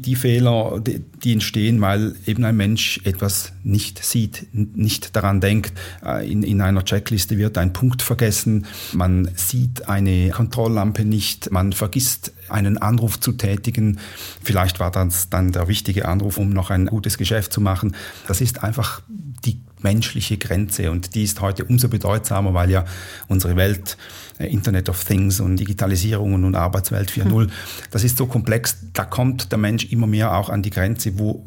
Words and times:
Die 0.00 0.16
Fehler, 0.16 0.80
die 0.82 1.32
entstehen, 1.32 1.80
weil 1.80 2.14
eben 2.26 2.44
ein 2.44 2.56
Mensch 2.56 3.00
etwas 3.04 3.52
nicht 3.62 4.02
sieht, 4.02 4.46
nicht 4.52 5.16
daran 5.16 5.40
denkt. 5.40 5.72
Äh, 6.04 6.30
in, 6.30 6.42
in 6.42 6.60
einer 6.60 6.84
Checkliste 6.84 7.38
wird 7.38 7.58
ein 7.58 7.72
Punkt 7.72 8.02
vergessen, 8.02 8.66
man 8.92 9.30
sieht 9.34 9.88
eine 9.88 10.30
Kontrolllampe 10.30 11.04
nicht, 11.04 11.50
man 11.50 11.72
vergisst 11.72 12.32
einen 12.48 12.78
Anruf 12.78 13.20
zu 13.20 13.32
tätigen. 13.32 13.98
Vielleicht 14.42 14.80
war 14.80 14.90
das 14.90 15.30
dann 15.30 15.52
der 15.52 15.68
wichtige 15.68 16.08
Anruf, 16.08 16.38
um 16.38 16.50
noch 16.50 16.70
ein 16.70 16.86
gutes 16.86 17.18
Geschäft 17.18 17.52
zu 17.52 17.60
machen. 17.60 17.94
Das 18.26 18.40
ist 18.40 18.62
einfach 18.62 19.02
die 19.44 19.60
menschliche 19.80 20.36
Grenze 20.36 20.90
und 20.90 21.14
die 21.14 21.24
ist 21.24 21.40
heute 21.40 21.64
umso 21.64 21.88
bedeutsamer, 21.88 22.54
weil 22.54 22.70
ja 22.70 22.84
unsere 23.28 23.56
Welt, 23.56 23.96
äh, 24.38 24.46
Internet 24.46 24.88
of 24.88 25.02
Things 25.04 25.40
und 25.40 25.56
Digitalisierung 25.56 26.34
und 26.34 26.54
Arbeitswelt 26.54 27.10
4.0, 27.10 27.42
hm. 27.42 27.50
das 27.90 28.04
ist 28.04 28.18
so 28.18 28.26
komplex, 28.26 28.78
da 28.92 29.04
kommt 29.04 29.52
der 29.52 29.58
Mensch 29.58 29.86
immer 29.86 30.06
mehr 30.06 30.34
auch 30.36 30.48
an 30.48 30.62
die 30.62 30.70
Grenze, 30.70 31.18
wo 31.18 31.46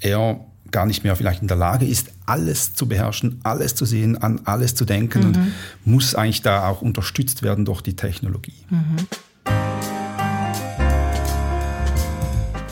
er 0.00 0.40
gar 0.70 0.86
nicht 0.86 1.04
mehr 1.04 1.16
vielleicht 1.16 1.42
in 1.42 1.48
der 1.48 1.56
Lage 1.56 1.84
ist, 1.84 2.12
alles 2.26 2.74
zu 2.74 2.86
beherrschen, 2.86 3.40
alles 3.42 3.74
zu 3.74 3.84
sehen, 3.84 4.16
an 4.18 4.40
alles 4.44 4.74
zu 4.74 4.84
denken 4.84 5.20
mhm. 5.20 5.26
und 5.26 5.52
muss 5.84 6.14
eigentlich 6.14 6.42
da 6.42 6.68
auch 6.68 6.82
unterstützt 6.82 7.42
werden 7.42 7.64
durch 7.64 7.82
die 7.82 7.96
Technologie. 7.96 8.54
Mhm. 8.70 8.96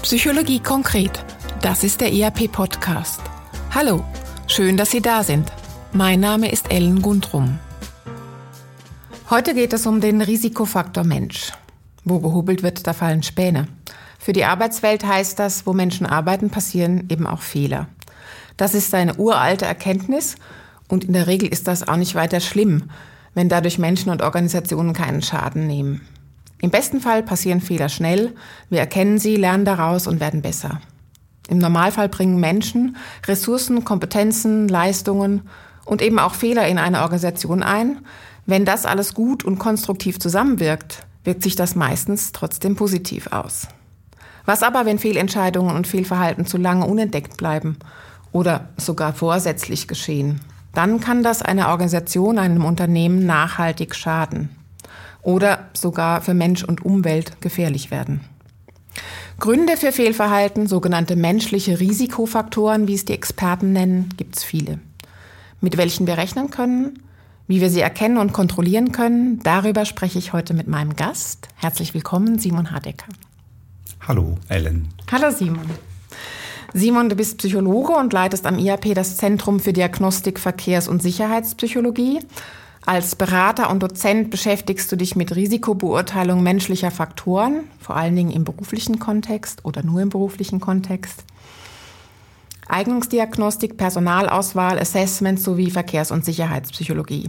Psychologie 0.02 0.60
konkret. 0.60 1.24
Das 1.60 1.82
ist 1.82 2.00
der 2.00 2.12
ERP-Podcast. 2.12 3.20
Hallo, 3.74 4.04
Schön, 4.50 4.78
dass 4.78 4.90
Sie 4.90 5.02
da 5.02 5.22
sind. 5.22 5.52
Mein 5.92 6.20
Name 6.20 6.50
ist 6.50 6.72
Ellen 6.72 7.02
Gundrum. 7.02 7.58
Heute 9.28 9.52
geht 9.52 9.74
es 9.74 9.86
um 9.86 10.00
den 10.00 10.22
Risikofaktor 10.22 11.04
Mensch. 11.04 11.52
Wo 12.02 12.18
gehobelt 12.18 12.62
wird, 12.62 12.86
da 12.86 12.94
fallen 12.94 13.22
Späne. 13.22 13.68
Für 14.18 14.32
die 14.32 14.46
Arbeitswelt 14.46 15.04
heißt 15.04 15.38
das, 15.38 15.66
wo 15.66 15.74
Menschen 15.74 16.06
arbeiten, 16.06 16.48
passieren 16.48 17.04
eben 17.10 17.26
auch 17.26 17.42
Fehler. 17.42 17.88
Das 18.56 18.74
ist 18.74 18.94
eine 18.94 19.16
uralte 19.16 19.66
Erkenntnis 19.66 20.36
und 20.88 21.04
in 21.04 21.12
der 21.12 21.26
Regel 21.26 21.50
ist 21.50 21.68
das 21.68 21.86
auch 21.86 21.96
nicht 21.96 22.14
weiter 22.14 22.40
schlimm, 22.40 22.84
wenn 23.34 23.50
dadurch 23.50 23.78
Menschen 23.78 24.10
und 24.10 24.22
Organisationen 24.22 24.94
keinen 24.94 25.20
Schaden 25.20 25.66
nehmen. 25.66 26.00
Im 26.62 26.70
besten 26.70 27.02
Fall 27.02 27.22
passieren 27.22 27.60
Fehler 27.60 27.90
schnell, 27.90 28.34
wir 28.70 28.80
erkennen 28.80 29.18
sie, 29.18 29.36
lernen 29.36 29.66
daraus 29.66 30.06
und 30.06 30.20
werden 30.20 30.40
besser. 30.40 30.80
Im 31.48 31.58
Normalfall 31.58 32.08
bringen 32.08 32.38
Menschen 32.38 32.96
Ressourcen, 33.26 33.84
Kompetenzen, 33.84 34.68
Leistungen 34.68 35.48
und 35.84 36.02
eben 36.02 36.18
auch 36.18 36.34
Fehler 36.34 36.68
in 36.68 36.78
eine 36.78 37.02
Organisation 37.02 37.62
ein. 37.62 38.00
Wenn 38.46 38.64
das 38.64 38.86
alles 38.86 39.14
gut 39.14 39.44
und 39.44 39.58
konstruktiv 39.58 40.18
zusammenwirkt, 40.20 41.02
wirkt 41.24 41.42
sich 41.42 41.56
das 41.56 41.74
meistens 41.74 42.32
trotzdem 42.32 42.76
positiv 42.76 43.32
aus. 43.32 43.66
Was 44.44 44.62
aber, 44.62 44.86
wenn 44.86 44.98
Fehlentscheidungen 44.98 45.74
und 45.74 45.86
Fehlverhalten 45.86 46.46
zu 46.46 46.56
lange 46.56 46.86
unentdeckt 46.86 47.36
bleiben 47.36 47.78
oder 48.32 48.68
sogar 48.76 49.12
vorsätzlich 49.12 49.88
geschehen? 49.88 50.40
Dann 50.72 51.00
kann 51.00 51.22
das 51.22 51.42
einer 51.42 51.68
Organisation, 51.68 52.38
einem 52.38 52.64
Unternehmen 52.64 53.26
nachhaltig 53.26 53.94
schaden 53.94 54.50
oder 55.22 55.68
sogar 55.74 56.20
für 56.22 56.34
Mensch 56.34 56.62
und 56.64 56.84
Umwelt 56.84 57.40
gefährlich 57.40 57.90
werden. 57.90 58.20
Gründe 59.40 59.76
für 59.76 59.92
Fehlverhalten, 59.92 60.66
sogenannte 60.66 61.14
menschliche 61.14 61.78
Risikofaktoren, 61.78 62.88
wie 62.88 62.94
es 62.94 63.04
die 63.04 63.12
Experten 63.12 63.72
nennen, 63.72 64.12
gibt 64.16 64.36
es 64.36 64.42
viele. 64.42 64.80
Mit 65.60 65.76
welchen 65.76 66.08
wir 66.08 66.18
rechnen 66.18 66.50
können, 66.50 67.04
wie 67.46 67.60
wir 67.60 67.70
sie 67.70 67.80
erkennen 67.80 68.18
und 68.18 68.32
kontrollieren 68.32 68.90
können, 68.90 69.38
darüber 69.44 69.84
spreche 69.84 70.18
ich 70.18 70.32
heute 70.32 70.54
mit 70.54 70.66
meinem 70.66 70.96
Gast. 70.96 71.46
Herzlich 71.54 71.94
willkommen, 71.94 72.40
Simon 72.40 72.72
Hardecker. 72.72 73.06
Hallo, 74.08 74.38
Ellen. 74.48 74.88
Hallo, 75.12 75.30
Simon. 75.30 75.70
Simon, 76.74 77.08
du 77.08 77.14
bist 77.14 77.38
Psychologe 77.38 77.92
und 77.92 78.12
leitest 78.12 78.44
am 78.44 78.58
IAP 78.58 78.92
das 78.94 79.18
Zentrum 79.18 79.60
für 79.60 79.72
Diagnostik, 79.72 80.40
Verkehrs- 80.40 80.88
und 80.88 81.00
Sicherheitspsychologie. 81.00 82.18
Als 82.88 83.16
Berater 83.16 83.68
und 83.68 83.82
Dozent 83.82 84.30
beschäftigst 84.30 84.90
du 84.90 84.96
dich 84.96 85.14
mit 85.14 85.36
Risikobeurteilung 85.36 86.42
menschlicher 86.42 86.90
Faktoren, 86.90 87.64
vor 87.78 87.96
allen 87.96 88.16
Dingen 88.16 88.30
im 88.30 88.44
beruflichen 88.44 88.98
Kontext 88.98 89.62
oder 89.66 89.82
nur 89.82 90.00
im 90.00 90.08
beruflichen 90.08 90.58
Kontext. 90.58 91.22
Eignungsdiagnostik, 92.66 93.76
Personalauswahl, 93.76 94.78
Assessment 94.78 95.38
sowie 95.38 95.70
Verkehrs- 95.70 96.10
und 96.10 96.24
Sicherheitspsychologie. 96.24 97.26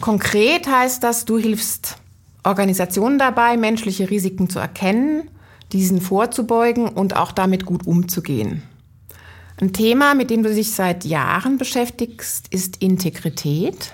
Konkret 0.00 0.66
heißt 0.66 1.04
das, 1.04 1.24
du 1.24 1.38
hilfst 1.38 1.96
Organisationen 2.42 3.20
dabei, 3.20 3.56
menschliche 3.56 4.10
Risiken 4.10 4.50
zu 4.50 4.58
erkennen, 4.58 5.30
diesen 5.70 6.00
vorzubeugen 6.00 6.88
und 6.88 7.14
auch 7.14 7.30
damit 7.30 7.64
gut 7.64 7.86
umzugehen. 7.86 8.64
Ein 9.60 9.72
Thema, 9.72 10.14
mit 10.14 10.30
dem 10.30 10.42
du 10.42 10.52
dich 10.52 10.72
seit 10.72 11.04
Jahren 11.04 11.58
beschäftigst, 11.58 12.48
ist 12.48 12.78
Integrität. 12.78 13.92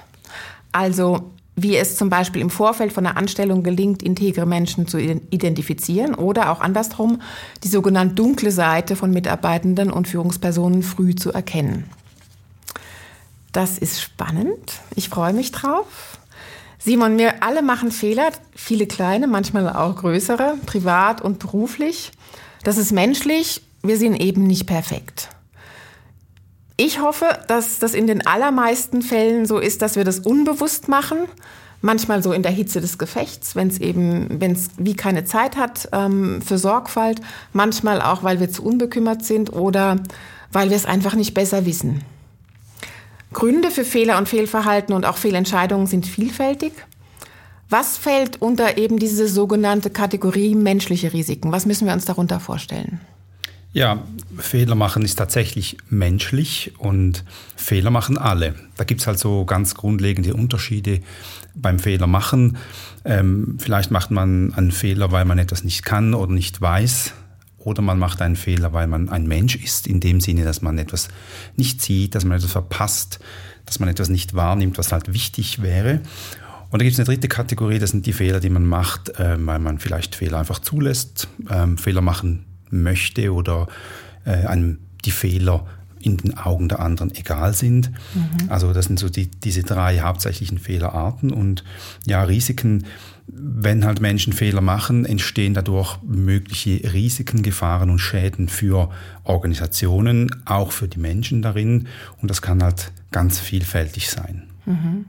Also 0.77 1.31
wie 1.55 1.75
es 1.75 1.97
zum 1.97 2.11
Beispiel 2.11 2.43
im 2.43 2.51
Vorfeld 2.51 2.93
von 2.93 3.07
einer 3.07 3.17
Anstellung 3.17 3.63
gelingt, 3.63 4.03
integre 4.03 4.45
Menschen 4.45 4.87
zu 4.87 4.99
identifizieren 5.01 6.15
oder 6.15 6.53
auch 6.53 6.61
andersrum 6.61 7.23
die 7.65 7.69
sogenannte 7.69 8.17
dunkle 8.17 8.51
Seite 8.51 8.95
von 8.95 9.11
Mitarbeitenden 9.11 9.91
und 9.91 10.07
Führungspersonen 10.07 10.83
früh 10.83 11.15
zu 11.15 11.33
erkennen. 11.33 11.89
Das 13.53 13.79
ist 13.79 14.03
spannend. 14.03 14.83
Ich 14.97 15.09
freue 15.09 15.33
mich 15.33 15.51
drauf. 15.51 16.19
Simon, 16.79 17.17
wir 17.17 17.43
alle 17.43 17.63
machen 17.63 17.91
Fehler, 17.91 18.29
viele 18.55 18.87
kleine, 18.87 19.27
manchmal 19.27 19.67
auch 19.71 19.97
größere, 19.97 20.59
privat 20.67 21.23
und 21.23 21.39
beruflich. 21.39 22.13
Das 22.65 22.77
ist 22.77 22.93
menschlich. 22.93 23.63
Wir 23.83 23.97
sind 23.97 24.17
eben 24.17 24.47
nicht 24.47 24.67
perfekt. 24.67 25.31
Ich 26.77 27.01
hoffe, 27.01 27.27
dass 27.49 27.79
das 27.79 27.95
in 27.95 28.07
den 28.07 28.27
allermeisten 28.27 29.01
Fällen 29.01 29.47
so 29.47 29.59
ist, 29.59 29.81
dass 29.81 29.97
wir 29.97 30.05
das 30.05 30.21
unbewusst 30.21 30.89
machen. 30.89 31.19
Manchmal 31.81 32.23
so 32.23 32.33
in 32.33 32.43
der 32.43 32.53
Hitze 32.53 32.81
des 32.81 32.99
Gefechts, 32.99 33.57
wenn 33.57 33.69
es 33.69 33.79
eben, 33.79 34.41
wenn 34.41 34.53
es 34.53 34.71
wie 34.77 34.95
keine 34.95 35.25
Zeit 35.25 35.57
hat 35.57 35.89
ähm, 35.93 36.43
für 36.43 36.59
Sorgfalt. 36.59 37.21
Manchmal 37.53 38.03
auch, 38.03 38.23
weil 38.23 38.41
wir 38.41 38.51
zu 38.51 38.63
unbekümmert 38.63 39.25
sind 39.25 39.53
oder 39.53 39.97
weil 40.53 40.69
wir 40.69 40.77
es 40.77 40.87
einfach 40.87 41.15
nicht 41.15 41.33
besser 41.33 41.65
wissen. 41.65 42.03
Gründe 43.33 43.71
für 43.71 43.85
Fehler 43.85 44.19
und 44.19 44.29
Fehlverhalten 44.29 44.95
und 44.95 45.05
auch 45.05 45.17
Fehlentscheidungen 45.17 45.87
sind 45.87 46.07
vielfältig. 46.07 46.73
Was 47.69 47.97
fällt 47.97 48.41
unter 48.41 48.79
eben 48.79 48.99
diese 48.99 49.29
sogenannte 49.29 49.91
Kategorie 49.91 50.55
menschliche 50.55 51.13
Risiken? 51.13 51.53
Was 51.53 51.67
müssen 51.67 51.87
wir 51.87 51.95
uns 51.95 52.05
darunter 52.05 52.39
vorstellen? 52.39 53.01
Ja, 53.77 54.03
Fehler 54.39 54.75
machen 54.75 55.03
ist 55.03 55.17
tatsächlich 55.17 55.77
menschlich 55.91 56.73
und 56.79 57.25
Fehler 57.57 57.91
machen 57.91 58.17
alle. 58.17 58.55
Da 58.79 58.85
gibt 58.85 59.03
es 59.03 59.07
halt 59.07 59.19
so 59.19 59.45
ganz 59.45 59.75
grundlegende 59.75 60.33
Unterschiede 60.33 61.03
beim 61.55 61.79
Fehler 61.79 62.07
machen. 62.07 62.57
Ähm, 63.05 63.59
vielleicht 63.59 63.91
macht 63.91 64.11
man 64.11 64.55
einen 64.55 64.73
Fehler, 64.73 65.13
weil 65.13 65.27
man 65.27 65.39
etwas 65.39 65.63
nicht 65.63 65.85
kann 65.85 66.15
oder 66.15 66.33
nicht 66.33 66.59
weiß. 66.59 67.13
Oder 67.59 67.83
man 67.83 67.99
macht 67.99 68.23
einen 68.23 68.37
Fehler, 68.37 68.73
weil 68.73 68.87
man 68.87 69.11
ein 69.11 69.27
Mensch 69.27 69.57
ist, 69.57 69.87
in 69.87 70.01
dem 70.01 70.23
Sinne, 70.23 70.45
dass 70.45 70.63
man 70.63 70.79
etwas 70.79 71.09
nicht 71.57 71.83
sieht, 71.83 72.15
dass 72.15 72.25
man 72.25 72.39
etwas 72.39 72.53
verpasst, 72.53 73.19
dass 73.67 73.79
man 73.79 73.91
etwas 73.91 74.09
nicht 74.09 74.33
wahrnimmt, 74.33 74.79
was 74.79 74.91
halt 74.91 75.13
wichtig 75.13 75.61
wäre. 75.61 76.01
Und 76.71 76.81
da 76.81 76.83
gibt 76.83 76.95
es 76.95 76.99
eine 76.99 77.05
dritte 77.05 77.29
Kategorie, 77.29 77.79
das 77.79 77.91
sind 77.91 78.07
die 78.07 78.15
Fehler, 78.15 78.41
die 78.41 78.49
man 78.49 78.65
macht, 78.65 79.11
äh, 79.21 79.37
weil 79.39 79.59
man 79.59 79.79
vielleicht 79.81 80.15
Fehler 80.15 80.39
einfach 80.39 80.61
zulässt. 80.61 81.29
Ähm, 81.51 81.77
Fehler 81.77 82.01
machen 82.01 82.47
möchte 82.71 83.33
oder 83.33 83.69
äh, 84.25 84.47
einem 84.47 84.79
die 85.05 85.11
Fehler 85.11 85.67
in 86.07 86.17
den 86.17 86.39
Augen 86.39 86.69
der 86.69 86.81
anderen 86.81 87.15
egal 87.15 87.53
sind. 87.53 87.91
Mhm. 88.15 88.49
Also 88.49 88.73
das 88.73 88.87
sind 88.87 88.99
so 88.99 89.09
die, 89.09 89.29
diese 89.29 89.63
drei 89.63 90.01
hauptsächlichen 90.01 90.59
Fehlerarten 90.59 91.33
und 91.33 91.65
ja, 92.07 92.23
Risiken, 92.23 92.85
wenn 93.27 93.85
halt 93.85 94.01
Menschen 94.01 94.33
Fehler 94.33 94.61
machen, 94.61 95.05
entstehen 95.05 95.55
dadurch 95.55 95.99
mögliche 96.03 96.93
Risiken, 96.93 97.43
Gefahren 97.43 97.91
und 97.91 97.99
Schäden 97.99 98.49
für 98.49 98.91
Organisationen, 99.25 100.31
auch 100.45 100.71
für 100.71 100.87
die 100.87 101.01
Menschen 101.01 101.43
darin 101.43 101.89
und 102.23 102.31
das 102.31 102.41
kann 102.41 102.63
halt 102.63 102.93
ganz 103.11 103.41
vielfältig 103.41 104.09
sein. 104.09 104.45
Mhm. 104.65 105.07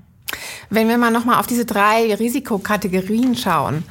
Wenn 0.69 0.87
wir 0.87 0.97
mal 0.97 1.11
nochmal 1.11 1.39
auf 1.39 1.47
diese 1.47 1.65
drei 1.65 2.13
Risikokategorien 2.15 3.35
schauen, 3.35 3.83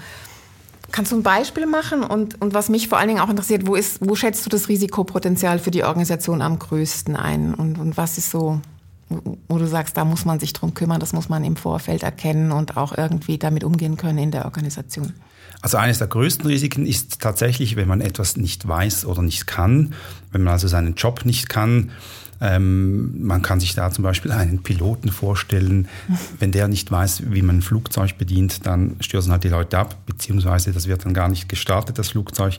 Kannst 0.97 1.13
du 1.13 1.17
ein 1.17 1.23
Beispiel 1.23 1.67
machen? 1.67 2.03
Und, 2.03 2.41
und 2.41 2.55
was 2.55 2.71
mich 2.71 2.89
vor 2.89 2.97
allen 2.97 3.09
Dingen 3.09 3.21
auch 3.21 3.29
interessiert, 3.29 3.67
wo, 3.67 3.75
ist, 3.75 3.99
wo 4.01 4.15
schätzt 4.15 4.47
du 4.47 4.49
das 4.49 4.71
Risikopotenzial 4.71 5.59
für 5.59 5.71
die 5.71 5.85
Organisation 5.85 6.41
am 6.41 6.59
größten 6.59 7.17
ein? 7.17 7.53
Und, 7.53 7.79
und 7.79 7.99
was 7.99 8.17
ist 8.17 8.31
so, 8.31 8.63
wo 9.47 9.59
du 9.59 9.67
sagst, 9.67 9.99
da 9.99 10.07
muss 10.07 10.25
man 10.25 10.41
sich 10.41 10.55
drum 10.55 10.73
kümmern, 10.73 10.99
das 10.99 11.13
muss 11.13 11.29
man 11.29 11.45
im 11.45 11.57
Vorfeld 11.57 12.03
erkennen 12.03 12.51
und 12.51 12.79
auch 12.79 12.97
irgendwie 12.97 13.37
damit 13.37 13.63
umgehen 13.63 13.99
können 13.99 14.17
in 14.17 14.31
der 14.31 14.47
Organisation? 14.47 15.13
Also 15.61 15.77
eines 15.77 15.99
der 15.99 16.07
größten 16.07 16.47
Risiken 16.47 16.87
ist 16.87 17.21
tatsächlich, 17.21 17.77
wenn 17.77 17.89
man 17.89 18.01
etwas 18.01 18.39
nicht 18.39 18.67
weiß 18.67 19.05
oder 19.05 19.21
nicht 19.21 19.47
kann, 19.47 19.93
wenn 20.33 20.45
man 20.45 20.55
also 20.55 20.67
seinen 20.67 20.95
Job 20.95 21.27
nicht 21.27 21.51
kann, 21.51 21.91
ähm, 22.41 23.27
man 23.27 23.43
kann 23.43 23.61
sich 23.61 23.75
da 23.75 23.91
zum 23.91 24.05
Beispiel 24.05 24.33
einen 24.33 24.63
Piloten 24.63 25.11
vorstellen. 25.11 25.89
Wenn 26.39 26.53
der 26.53 26.69
nicht 26.69 26.91
weiß, 26.91 27.25
wie 27.31 27.43
man 27.43 27.59
ein 27.59 27.63
Flugzeug 27.63 28.19
bedient, 28.19 28.67
dann 28.67 28.97
stürzen 29.01 29.33
halt 29.33 29.45
die 29.45 29.49
Leute 29.49 29.79
ab, 29.79 29.97
beziehungsweise 30.07 30.73
das 30.73 30.87
wird 30.87 31.05
dann 31.05 31.15
gar 31.15 31.29
nicht 31.29 31.49
gestartet, 31.49 31.99
das 31.99 32.11
Flugzeug. 32.11 32.59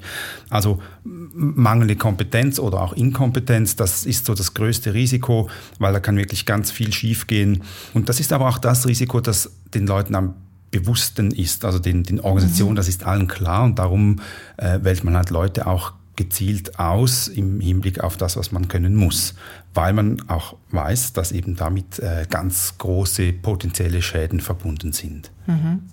Also 0.49 0.81
mangelnde 1.03 1.95
Kompetenz 1.95 2.59
oder 2.59 2.81
auch 2.81 2.93
Inkompetenz, 2.93 3.75
das 3.75 4.05
ist 4.05 4.25
so 4.25 4.33
das 4.33 4.53
größte 4.53 4.93
Risiko, 4.93 5.49
weil 5.79 5.93
da 5.93 5.99
kann 5.99 6.17
wirklich 6.17 6.45
ganz 6.45 6.71
viel 6.71 6.91
schiefgehen. 6.93 7.63
Und 7.93 8.09
das 8.09 8.19
ist 8.19 8.33
aber 8.33 8.49
auch 8.49 8.57
das 8.57 8.87
Risiko, 8.87 9.21
das 9.21 9.51
den 9.73 9.87
Leuten 9.87 10.15
am 10.15 10.33
bewussten 10.71 11.31
ist, 11.31 11.63
also 11.63 11.79
den, 11.79 12.03
den 12.03 12.19
Organisationen, 12.19 12.73
mhm. 12.73 12.77
das 12.77 12.87
ist 12.87 13.05
allen 13.05 13.27
klar 13.27 13.63
und 13.63 13.79
darum 13.79 14.19
äh, 14.57 14.79
wählt 14.81 15.03
man 15.03 15.15
halt 15.15 15.29
Leute 15.29 15.65
auch 15.65 15.93
gezielt 16.17 16.79
aus 16.79 17.29
im 17.29 17.61
Hinblick 17.61 18.03
auf 18.03 18.17
das, 18.17 18.35
was 18.35 18.51
man 18.51 18.67
können 18.67 18.95
muss, 18.95 19.35
weil 19.73 19.93
man 19.93 20.21
auch 20.27 20.55
weiß, 20.71 21.13
dass 21.13 21.31
eben 21.31 21.55
damit 21.55 21.99
äh, 21.99 22.25
ganz 22.29 22.77
große 22.77 23.31
potenzielle 23.31 24.01
Schäden 24.01 24.41
verbunden 24.41 24.91
sind. 24.91 25.31
Mhm. 25.45 25.83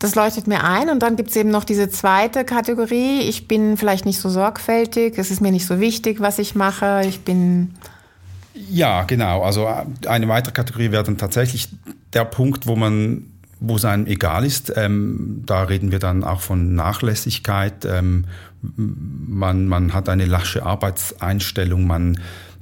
Das 0.00 0.14
leuchtet 0.14 0.46
mir 0.46 0.64
ein 0.64 0.88
und 0.88 1.02
dann 1.02 1.14
gibt 1.16 1.30
es 1.30 1.36
eben 1.36 1.50
noch 1.50 1.64
diese 1.64 1.90
zweite 1.90 2.44
Kategorie. 2.44 3.20
Ich 3.20 3.46
bin 3.46 3.76
vielleicht 3.76 4.06
nicht 4.06 4.18
so 4.18 4.30
sorgfältig, 4.30 5.18
es 5.18 5.30
ist 5.30 5.42
mir 5.42 5.52
nicht 5.52 5.66
so 5.66 5.78
wichtig, 5.78 6.20
was 6.20 6.38
ich 6.38 6.54
mache. 6.54 7.02
Ich 7.06 7.20
bin 7.20 7.74
ja, 8.68 9.04
genau. 9.04 9.42
Also 9.42 9.66
äh, 9.66 10.08
eine 10.08 10.28
weitere 10.28 10.52
Kategorie 10.52 10.90
wäre 10.90 11.04
dann 11.04 11.18
tatsächlich 11.18 11.68
der 12.12 12.24
Punkt, 12.24 12.66
wo 12.66 12.76
man 12.76 13.29
wo 13.60 13.76
es 13.76 13.84
einem 13.84 14.06
egal 14.06 14.44
ist. 14.44 14.72
Ähm, 14.76 15.42
da 15.46 15.62
reden 15.62 15.92
wir 15.92 15.98
dann 15.98 16.24
auch 16.24 16.40
von 16.40 16.74
Nachlässigkeit. 16.74 17.84
Ähm, 17.84 18.24
man, 18.62 19.66
man 19.66 19.94
hat 19.94 20.08
eine 20.08 20.26
lasche 20.26 20.64
Arbeitseinstellung, 20.64 21.86
man 21.86 22.18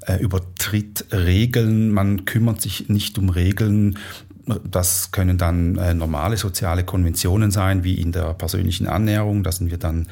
äh, 0.06 0.16
übertritt 0.16 1.06
Regeln, 1.12 1.90
man 1.92 2.24
kümmert 2.24 2.60
sich 2.60 2.88
nicht 2.88 3.18
um 3.18 3.28
Regeln. 3.28 3.98
Das 4.64 5.10
können 5.10 5.36
dann 5.36 5.76
äh, 5.76 5.92
normale 5.92 6.36
soziale 6.36 6.84
Konventionen 6.84 7.50
sein, 7.50 7.84
wie 7.84 7.94
in 7.94 8.12
der 8.12 8.32
persönlichen 8.34 8.86
Annäherung. 8.86 9.42
Da 9.42 9.52
sind 9.52 9.70
wir 9.70 9.78
dann 9.78 10.06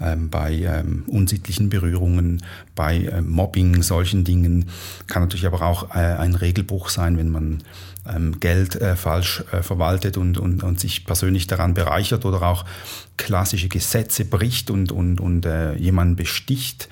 ähm, 0.00 0.28
bei 0.28 0.52
ähm, 0.54 1.04
unsittlichen 1.06 1.70
Berührungen, 1.70 2.42
bei 2.74 2.98
äh, 2.98 3.22
Mobbing, 3.22 3.82
solchen 3.82 4.24
Dingen. 4.24 4.66
Kann 5.06 5.22
natürlich 5.22 5.46
aber 5.46 5.62
auch 5.62 5.94
äh, 5.94 5.98
ein 5.98 6.34
Regelbruch 6.34 6.90
sein, 6.90 7.16
wenn 7.16 7.30
man 7.30 7.62
ähm, 8.06 8.40
Geld 8.40 8.76
äh, 8.76 8.94
falsch 8.94 9.42
äh, 9.52 9.62
verwaltet 9.62 10.18
und, 10.18 10.36
und, 10.36 10.62
und 10.62 10.78
sich 10.78 11.06
persönlich 11.06 11.46
daran 11.46 11.72
bereichert 11.72 12.26
oder 12.26 12.42
auch 12.42 12.66
klassische 13.16 13.68
Gesetze 13.68 14.26
bricht 14.26 14.70
und, 14.70 14.92
und, 14.92 15.18
und 15.18 15.46
äh, 15.46 15.74
jemanden 15.76 16.16
besticht, 16.16 16.88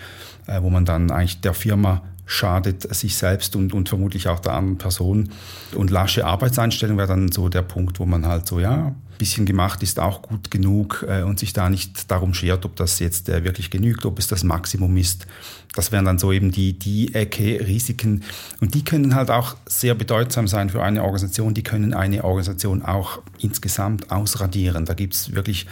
wo 0.61 0.71
man 0.71 0.85
dann 0.85 1.11
eigentlich 1.11 1.41
der 1.41 1.55
Firma 1.55 2.03
schadet 2.27 2.95
sich 2.95 3.17
selbst 3.17 3.57
und, 3.57 3.73
und 3.73 3.89
vermutlich 3.89 4.29
auch 4.29 4.41
der 4.41 4.53
anderen 4.53 4.79
Person. 4.79 5.31
Und 5.75 5.91
lasche 5.91 6.27
Arbeitseinstellung 6.27 6.99
wäre 6.99 7.09
dann 7.09 7.31
so 7.31 7.49
der 7.49 7.63
Punkt, 7.63 8.01
wo 8.01 8.07
man 8.07 8.27
halt 8.27 8.47
so, 8.47 8.61
ja, 8.61 8.95
bisschen 9.19 9.47
gemacht 9.47 9.83
ist 9.83 9.99
auch 9.99 10.23
gut 10.23 10.51
genug 10.51 11.05
äh, 11.09 11.23
und 11.23 11.39
sich 11.39 11.53
da 11.53 11.69
nicht 11.71 12.11
darum 12.11 12.35
schert, 12.35 12.65
ob 12.65 12.77
das 12.77 12.99
jetzt 12.99 13.29
äh, 13.29 13.45
wirklich 13.45 13.71
genügt, 13.71 14.05
ob 14.05 14.19
es 14.19 14.27
das 14.27 14.45
Maximum 14.45 14.97
ist. 14.97 15.27
Das 15.75 15.93
wären 15.93 16.05
dann 16.05 16.19
so 16.19 16.33
eben 16.33 16.51
die, 16.51 16.79
die 16.79 17.15
Ecke 17.15 17.67
Risiken. 17.67 18.23
Und 18.61 18.75
die 18.75 18.85
können 18.85 19.15
halt 19.15 19.31
auch 19.31 19.57
sehr 19.67 19.95
bedeutsam 19.95 20.49
sein 20.49 20.71
für 20.71 20.83
eine 20.83 21.03
Organisation. 21.03 21.55
Die 21.55 21.63
können 21.63 21.95
eine 21.95 22.25
Organisation 22.25 22.83
auch 22.83 23.21
insgesamt 23.39 24.11
ausradieren. 24.11 24.85
Da 24.85 24.95
gibt 24.95 25.15
es 25.15 25.35
wirklich 25.35 25.67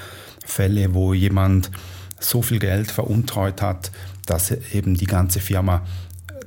Fälle, 0.44 0.94
wo 0.94 1.14
jemand 1.14 1.70
so 2.20 2.42
viel 2.42 2.58
Geld 2.58 2.90
veruntreut 2.90 3.62
hat, 3.62 3.90
dass 4.26 4.50
eben 4.50 4.94
die 4.94 5.06
ganze 5.06 5.40
Firma 5.40 5.82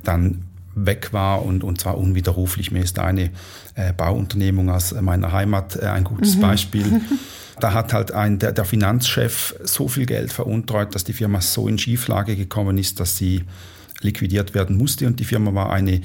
dann 0.04 0.44
weg 0.74 1.12
war 1.12 1.44
und, 1.44 1.64
und 1.64 1.80
zwar 1.80 1.98
unwiderruflich. 1.98 2.70
Mir 2.70 2.82
ist 2.82 2.98
eine 2.98 3.30
äh, 3.74 3.92
Bauunternehmung 3.92 4.70
aus 4.70 4.92
meiner 5.00 5.32
Heimat 5.32 5.76
äh, 5.76 5.86
ein 5.86 6.04
gutes 6.04 6.36
mhm. 6.36 6.40
Beispiel. 6.40 7.00
Da 7.60 7.72
hat 7.72 7.92
halt 7.92 8.12
ein, 8.12 8.38
der, 8.38 8.52
der 8.52 8.64
Finanzchef 8.64 9.54
so 9.64 9.88
viel 9.88 10.06
Geld 10.06 10.32
veruntreut, 10.32 10.94
dass 10.94 11.02
die 11.02 11.12
Firma 11.12 11.40
so 11.40 11.66
in 11.66 11.76
Schieflage 11.76 12.36
gekommen 12.36 12.78
ist, 12.78 13.00
dass 13.00 13.16
sie 13.16 13.42
liquidiert 14.00 14.54
werden 14.54 14.76
musste. 14.76 15.08
Und 15.08 15.18
die 15.18 15.24
Firma 15.24 15.52
war 15.54 15.72
eine, 15.72 16.02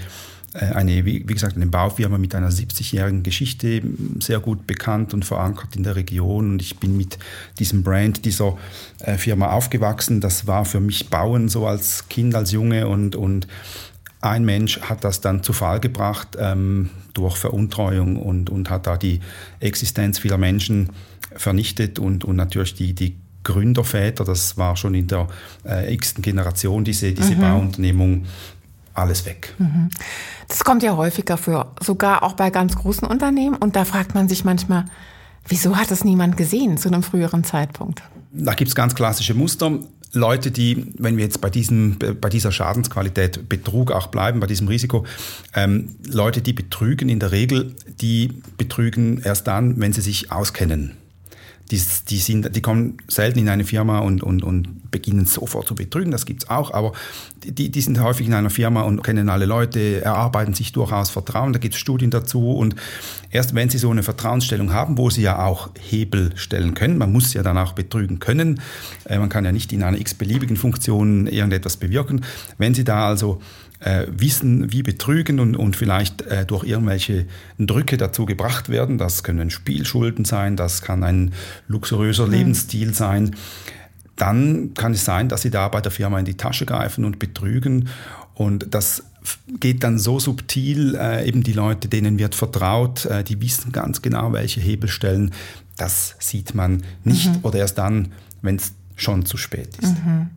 eine 0.53 1.05
wie 1.05 1.21
gesagt, 1.21 1.55
eine 1.55 1.65
Baufirma 1.65 2.17
mit 2.17 2.35
einer 2.35 2.49
70-jährigen 2.49 3.23
Geschichte, 3.23 3.81
sehr 4.19 4.39
gut 4.39 4.67
bekannt 4.67 5.13
und 5.13 5.25
verankert 5.25 5.75
in 5.75 5.83
der 5.83 5.95
Region. 5.95 6.51
Und 6.51 6.61
ich 6.61 6.77
bin 6.77 6.95
mit 6.95 7.17
diesem 7.59 7.83
Brand 7.83 8.25
dieser 8.25 8.57
äh, 8.99 9.17
Firma 9.17 9.51
aufgewachsen. 9.51 10.21
Das 10.21 10.45
war 10.45 10.65
für 10.65 10.79
mich 10.79 11.09
Bauen 11.09 11.49
so 11.49 11.65
als 11.65 12.07
Kind, 12.07 12.35
als 12.35 12.51
Junge 12.51 12.87
und, 12.87 13.15
und 13.15 13.47
ein 14.21 14.45
Mensch 14.45 14.79
hat 14.81 15.03
das 15.03 15.21
dann 15.21 15.43
zu 15.43 15.53
Fall 15.53 15.79
gebracht 15.79 16.37
ähm, 16.39 16.89
durch 17.13 17.35
Veruntreuung 17.35 18.15
und, 18.15 18.49
und 18.49 18.69
hat 18.69 18.87
da 18.87 18.95
die 18.95 19.19
Existenz 19.59 20.19
vieler 20.19 20.37
Menschen 20.37 20.89
vernichtet 21.35 21.99
und, 21.99 22.23
und 22.23 22.35
natürlich 22.35 22.73
die, 22.73 22.93
die 22.93 23.17
Gründerväter, 23.43 24.23
das 24.23 24.57
war 24.57 24.75
schon 24.77 24.95
in 24.95 25.07
der 25.07 25.27
äh, 25.65 25.93
x 25.93 26.15
Generation, 26.15 26.83
diese, 26.83 27.11
diese 27.11 27.35
mhm. 27.35 27.41
Bauunternehmung, 27.41 28.25
alles 28.93 29.25
weg. 29.25 29.53
Mhm. 29.57 29.89
Das 30.47 30.63
kommt 30.63 30.83
ja 30.83 30.95
häufiger 30.95 31.37
vor, 31.37 31.75
sogar 31.81 32.23
auch 32.23 32.33
bei 32.33 32.49
ganz 32.49 32.75
großen 32.75 33.07
Unternehmen. 33.07 33.55
Und 33.55 33.75
da 33.75 33.85
fragt 33.85 34.13
man 34.13 34.27
sich 34.27 34.45
manchmal, 34.45 34.85
wieso 35.47 35.77
hat 35.77 35.91
das 35.91 36.03
niemand 36.03 36.37
gesehen 36.37 36.77
zu 36.77 36.89
einem 36.89 37.03
früheren 37.03 37.43
Zeitpunkt? 37.43 38.03
Da 38.31 38.53
gibt 38.53 38.69
es 38.69 38.75
ganz 38.75 38.95
klassische 38.95 39.33
Muster. 39.33 39.79
Leute, 40.11 40.51
die, 40.51 40.93
wenn 40.99 41.17
wir 41.17 41.23
jetzt 41.23 41.41
bei, 41.41 41.49
diesem, 41.49 41.97
bei 41.97 42.29
dieser 42.29 42.51
Schadensqualität 42.51 43.49
Betrug 43.49 43.91
auch 43.91 44.07
bleiben, 44.07 44.39
bei 44.39 44.47
diesem 44.47 44.67
Risiko, 44.67 45.05
ähm, 45.55 45.95
Leute, 46.05 46.41
die 46.41 46.53
betrügen 46.53 47.09
in 47.09 47.19
der 47.19 47.31
Regel, 47.31 47.75
die 47.99 48.41
betrügen 48.57 49.21
erst 49.23 49.47
dann, 49.47 49.79
wenn 49.79 49.91
sie 49.91 50.01
sich 50.01 50.31
auskennen 50.31 50.97
die, 51.73 51.81
die, 52.09 52.17
sind, 52.17 52.55
die 52.55 52.61
kommen 52.61 52.97
selten 53.07 53.39
in 53.39 53.49
eine 53.49 53.63
Firma 53.63 53.99
und, 53.99 54.21
und, 54.21 54.43
und 54.43 54.91
beginnen 54.91 55.25
sofort 55.25 55.67
zu 55.67 55.73
betrügen, 55.73 56.11
das 56.11 56.27
gibt's 56.27 56.47
auch, 56.47 56.71
aber 56.71 56.93
die, 57.43 57.71
die 57.71 57.81
sind 57.81 57.99
häufig 57.99 58.27
in 58.27 58.33
einer 58.35 58.51
Firma 58.51 58.81
und 58.83 59.01
kennen 59.01 59.27
alle 59.27 59.47
Leute, 59.47 60.03
erarbeiten 60.03 60.53
sich 60.53 60.71
durchaus 60.71 61.09
Vertrauen, 61.09 61.51
da 61.51 61.57
gibt's 61.57 61.79
Studien 61.79 62.11
dazu 62.11 62.51
und 62.51 62.75
erst 63.31 63.55
wenn 63.55 63.69
sie 63.69 63.79
so 63.79 63.89
eine 63.89 64.03
Vertrauensstellung 64.03 64.71
haben, 64.71 64.99
wo 64.99 65.09
sie 65.09 65.23
ja 65.23 65.43
auch 65.43 65.71
Hebel 65.79 66.31
stellen 66.35 66.75
können, 66.75 66.99
man 66.99 67.11
muss 67.11 67.33
ja 67.33 67.41
dann 67.41 67.57
auch 67.57 67.73
betrügen 67.73 68.19
können, 68.19 68.61
äh, 69.05 69.17
man 69.17 69.29
kann 69.29 69.43
ja 69.43 69.51
nicht 69.51 69.73
in 69.73 69.81
einer 69.81 69.97
x-beliebigen 69.97 70.57
Funktion 70.57 71.25
irgendetwas 71.25 71.77
bewirken, 71.77 72.21
wenn 72.59 72.75
sie 72.75 72.83
da 72.83 73.07
also 73.07 73.41
äh, 73.83 74.07
wissen, 74.09 74.71
wie 74.71 74.83
betrügen 74.83 75.39
und, 75.39 75.55
und 75.55 75.75
vielleicht 75.75 76.21
äh, 76.23 76.45
durch 76.45 76.63
irgendwelche 76.63 77.25
Drücke 77.59 77.97
dazu 77.97 78.25
gebracht 78.25 78.69
werden. 78.69 78.97
Das 78.97 79.23
können 79.23 79.49
Spielschulden 79.49 80.25
sein, 80.25 80.55
das 80.55 80.81
kann 80.81 81.03
ein 81.03 81.33
luxuriöser 81.67 82.27
mhm. 82.27 82.33
Lebensstil 82.33 82.93
sein. 82.93 83.35
Dann 84.15 84.73
kann 84.73 84.93
es 84.93 85.05
sein, 85.05 85.27
dass 85.27 85.41
sie 85.41 85.49
da 85.49 85.67
bei 85.67 85.81
der 85.81 85.91
Firma 85.91 86.19
in 86.19 86.25
die 86.25 86.37
Tasche 86.37 86.65
greifen 86.65 87.03
und 87.03 87.19
betrügen. 87.19 87.89
Und 88.35 88.73
das 88.73 89.03
geht 89.59 89.83
dann 89.83 89.99
so 89.99 90.19
subtil, 90.19 90.95
äh, 90.95 91.27
eben 91.27 91.43
die 91.43 91.53
Leute, 91.53 91.87
denen 91.87 92.17
wird 92.19 92.35
vertraut, 92.35 93.05
äh, 93.05 93.23
die 93.23 93.41
wissen 93.41 93.71
ganz 93.71 94.01
genau, 94.01 94.33
welche 94.33 94.61
Hebelstellen. 94.61 95.31
Das 95.77 96.15
sieht 96.19 96.53
man 96.53 96.83
nicht 97.03 97.29
mhm. 97.29 97.39
oder 97.43 97.59
erst 97.59 97.77
dann, 97.77 98.11
wenn 98.41 98.57
es 98.57 98.73
schon 98.95 99.25
zu 99.25 99.37
spät 99.37 99.77
ist. 99.81 99.97
Mhm. 100.05 100.29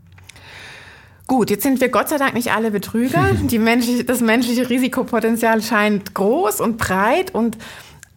Gut, 1.26 1.50
jetzt 1.50 1.64
sind 1.64 1.80
wir 1.80 1.88
Gott 1.88 2.08
sei 2.08 2.18
Dank 2.18 2.34
nicht 2.34 2.52
alle 2.52 2.70
Betrüger. 2.70 3.32
Die 3.42 3.58
menschliche, 3.58 4.04
das 4.04 4.20
menschliche 4.20 4.68
Risikopotenzial 4.68 5.62
scheint 5.62 6.14
groß 6.14 6.60
und 6.60 6.78
breit 6.78 7.34
und 7.34 7.58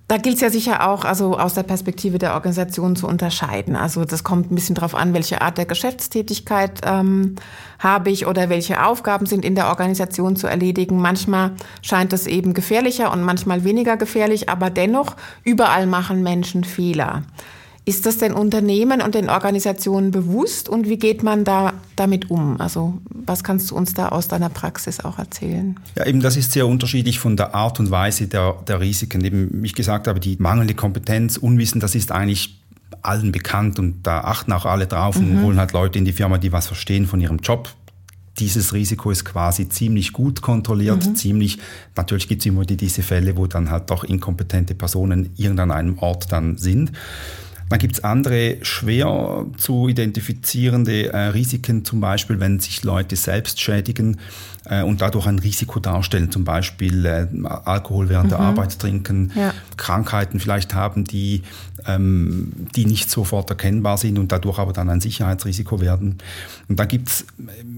da 0.08 0.18
gilt 0.18 0.36
es 0.36 0.42
ja 0.42 0.50
sicher 0.50 0.90
auch, 0.90 1.06
also 1.06 1.38
aus 1.38 1.54
der 1.54 1.62
Perspektive 1.62 2.18
der 2.18 2.34
Organisation 2.34 2.96
zu 2.96 3.08
unterscheiden. 3.08 3.76
Also 3.76 4.06
das 4.06 4.24
kommt 4.24 4.52
ein 4.52 4.56
bisschen 4.56 4.74
darauf 4.74 4.96
an, 4.96 5.14
welche 5.14 5.42
Art 5.42 5.60
der 5.60 5.66
Geschäftstätigkeit 5.66 6.82
ähm, 6.84 7.36
habe 7.78 8.10
ich 8.10 8.26
oder 8.26 8.50
welche 8.50 8.84
Aufgaben 8.84 9.28
sind 9.28 9.46
in 9.46 9.54
der 9.54 9.68
Organisation 9.68 10.36
zu 10.36 10.48
erledigen. 10.48 11.00
Manchmal 11.00 11.52
scheint 11.84 12.12
es 12.12 12.26
eben 12.26 12.56
gefährlicher 12.56 13.14
und 13.14 13.22
manchmal 13.22 13.64
weniger 13.64 13.98
gefährlich, 13.98 14.50
aber 14.50 14.72
dennoch 14.72 15.16
überall 15.44 15.86
machen 15.86 16.24
Menschen 16.24 16.64
Fehler. 16.64 17.22
Ist 17.90 18.06
das 18.06 18.20
den 18.20 18.34
Unternehmen 18.34 19.02
und 19.02 19.16
den 19.16 19.32
Organisationen 19.32 20.12
bewusst 20.12 20.70
und 20.70 20.88
wie 20.88 21.00
geht 21.00 21.24
man 21.24 21.44
da 21.44 21.74
damit 21.96 22.30
um? 22.30 22.62
Also 22.62 23.00
was 23.10 23.44
kannst 23.44 23.72
du 23.72 23.76
uns 23.76 23.96
da 23.96 24.10
aus 24.10 24.28
deiner 24.28 24.50
Praxis 24.50 25.00
auch 25.00 25.18
erzählen? 25.18 25.76
Ja, 25.98 26.06
eben 26.06 26.20
das 26.22 26.38
ist 26.38 26.52
sehr 26.52 26.68
unterschiedlich 26.68 27.18
von 27.18 27.36
der 27.36 27.56
Art 27.56 27.80
und 27.80 27.90
Weise 27.90 28.28
der, 28.28 28.58
der 28.68 28.80
Risiken. 28.80 29.26
Eben, 29.26 29.64
wie 29.64 29.66
ich 29.66 29.74
gesagt 29.74 30.08
habe, 30.08 30.20
die 30.20 30.38
mangelnde 30.38 30.76
Kompetenz, 30.76 31.38
Unwissen, 31.38 31.82
das 31.82 31.96
ist 31.96 32.12
eigentlich 32.12 32.62
allen 33.02 33.32
bekannt 33.32 33.80
und 33.80 34.04
da 34.04 34.22
achten 34.22 34.54
auch 34.54 34.68
alle 34.68 34.86
drauf 34.86 35.20
mhm. 35.20 35.32
und 35.32 35.42
holen 35.42 35.58
halt 35.60 35.74
Leute 35.74 35.98
in 35.98 36.06
die 36.06 36.14
Firma, 36.14 36.38
die 36.38 36.52
was 36.52 36.68
verstehen 36.68 37.08
von 37.08 37.20
ihrem 37.20 37.40
Job. 37.40 37.70
Dieses 38.38 38.72
Risiko 38.72 39.10
ist 39.10 39.26
quasi 39.26 39.68
ziemlich 39.68 40.14
gut 40.14 40.44
kontrolliert, 40.44 41.08
mhm. 41.08 41.16
ziemlich, 41.16 41.58
natürlich 41.96 42.28
gibt 42.28 42.44
es 42.44 42.46
immer 42.46 42.66
die, 42.66 42.78
diese 42.78 43.02
Fälle, 43.02 43.36
wo 43.36 43.48
dann 43.48 43.72
halt 43.72 43.90
doch 43.90 44.04
inkompetente 44.04 44.76
Personen 44.76 45.32
irgendein 45.38 45.72
einem 45.72 45.98
Ort 45.98 46.32
dann 46.32 46.56
sind. 46.60 46.92
Dann 47.70 47.80
gibt 47.80 47.94
es 47.94 48.04
andere 48.04 48.58
schwer 48.64 49.46
zu 49.58 49.88
identifizierende 49.88 51.14
äh, 51.14 51.18
Risiken, 51.28 51.86
zum 51.86 52.02
Beispiel 52.02 52.40
wenn 52.40 52.60
sich 52.60 52.84
Leute 52.84 53.16
selbst 53.16 53.62
schädigen 53.62 54.18
äh, 54.66 54.84
und 54.84 55.02
dadurch 55.02 55.26
ein 55.28 55.40
Risiko 55.40 55.80
darstellen, 55.80 56.32
zum 56.32 56.44
Beispiel 56.44 57.06
äh, 57.06 57.28
Alkohol 57.44 58.10
während 58.10 58.26
mhm. 58.26 58.30
der 58.30 58.40
Arbeit 58.40 58.80
trinken, 58.80 59.32
ja. 59.36 59.54
Krankheiten 59.78 60.40
vielleicht 60.40 60.74
haben, 60.74 61.04
die, 61.06 61.44
ähm, 61.86 62.52
die 62.76 62.86
nicht 62.86 63.10
sofort 63.10 63.50
erkennbar 63.50 63.98
sind 63.98 64.20
und 64.20 64.32
dadurch 64.32 64.60
aber 64.60 64.74
dann 64.74 64.90
ein 64.90 65.02
Sicherheitsrisiko 65.02 65.82
werden. 65.82 66.18
Und 66.68 66.80
da 66.80 66.86
gibt's 66.86 67.26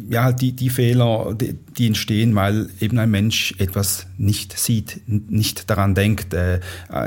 ja 0.10 0.24
halt 0.24 0.42
die, 0.42 0.54
die 0.54 0.70
Fehler, 0.70 1.34
die, 1.34 1.58
die, 1.78 1.88
entstehen, 1.88 2.36
weil 2.36 2.70
eben 2.80 2.98
ein 2.98 3.12
Mensch 3.12 3.56
etwas 3.58 4.08
nicht 4.18 4.58
sieht, 4.58 5.02
nicht 5.08 5.70
daran 5.70 5.96
denkt. 5.96 6.34
Äh, 6.34 6.60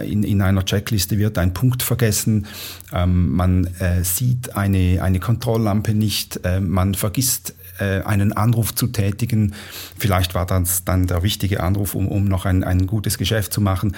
in, 0.07 0.23
in 0.23 0.41
einer 0.41 0.65
Checkliste 0.65 1.19
wird 1.19 1.39
ein 1.39 1.53
Punkt 1.53 1.83
vergessen, 1.83 2.47
ähm, 2.93 3.33
man 3.33 3.65
äh, 3.79 4.05
sieht 4.05 4.57
eine, 4.57 5.03
eine 5.03 5.21
Kontrolllampe 5.21 5.95
nicht, 5.95 6.41
äh, 6.45 6.61
man 6.61 6.95
vergisst 6.95 7.55
äh, 7.79 8.03
einen 8.03 8.33
Anruf 8.33 8.75
zu 8.75 8.89
tätigen. 8.89 9.55
Vielleicht 9.99 10.35
war 10.35 10.47
das 10.47 10.85
dann 10.85 11.07
der 11.07 11.23
wichtige 11.23 11.63
Anruf, 11.63 11.95
um, 11.95 12.09
um 12.09 12.25
noch 12.25 12.45
ein, 12.45 12.65
ein 12.65 12.87
gutes 12.87 13.19
Geschäft 13.19 13.53
zu 13.53 13.61
machen. 13.61 13.97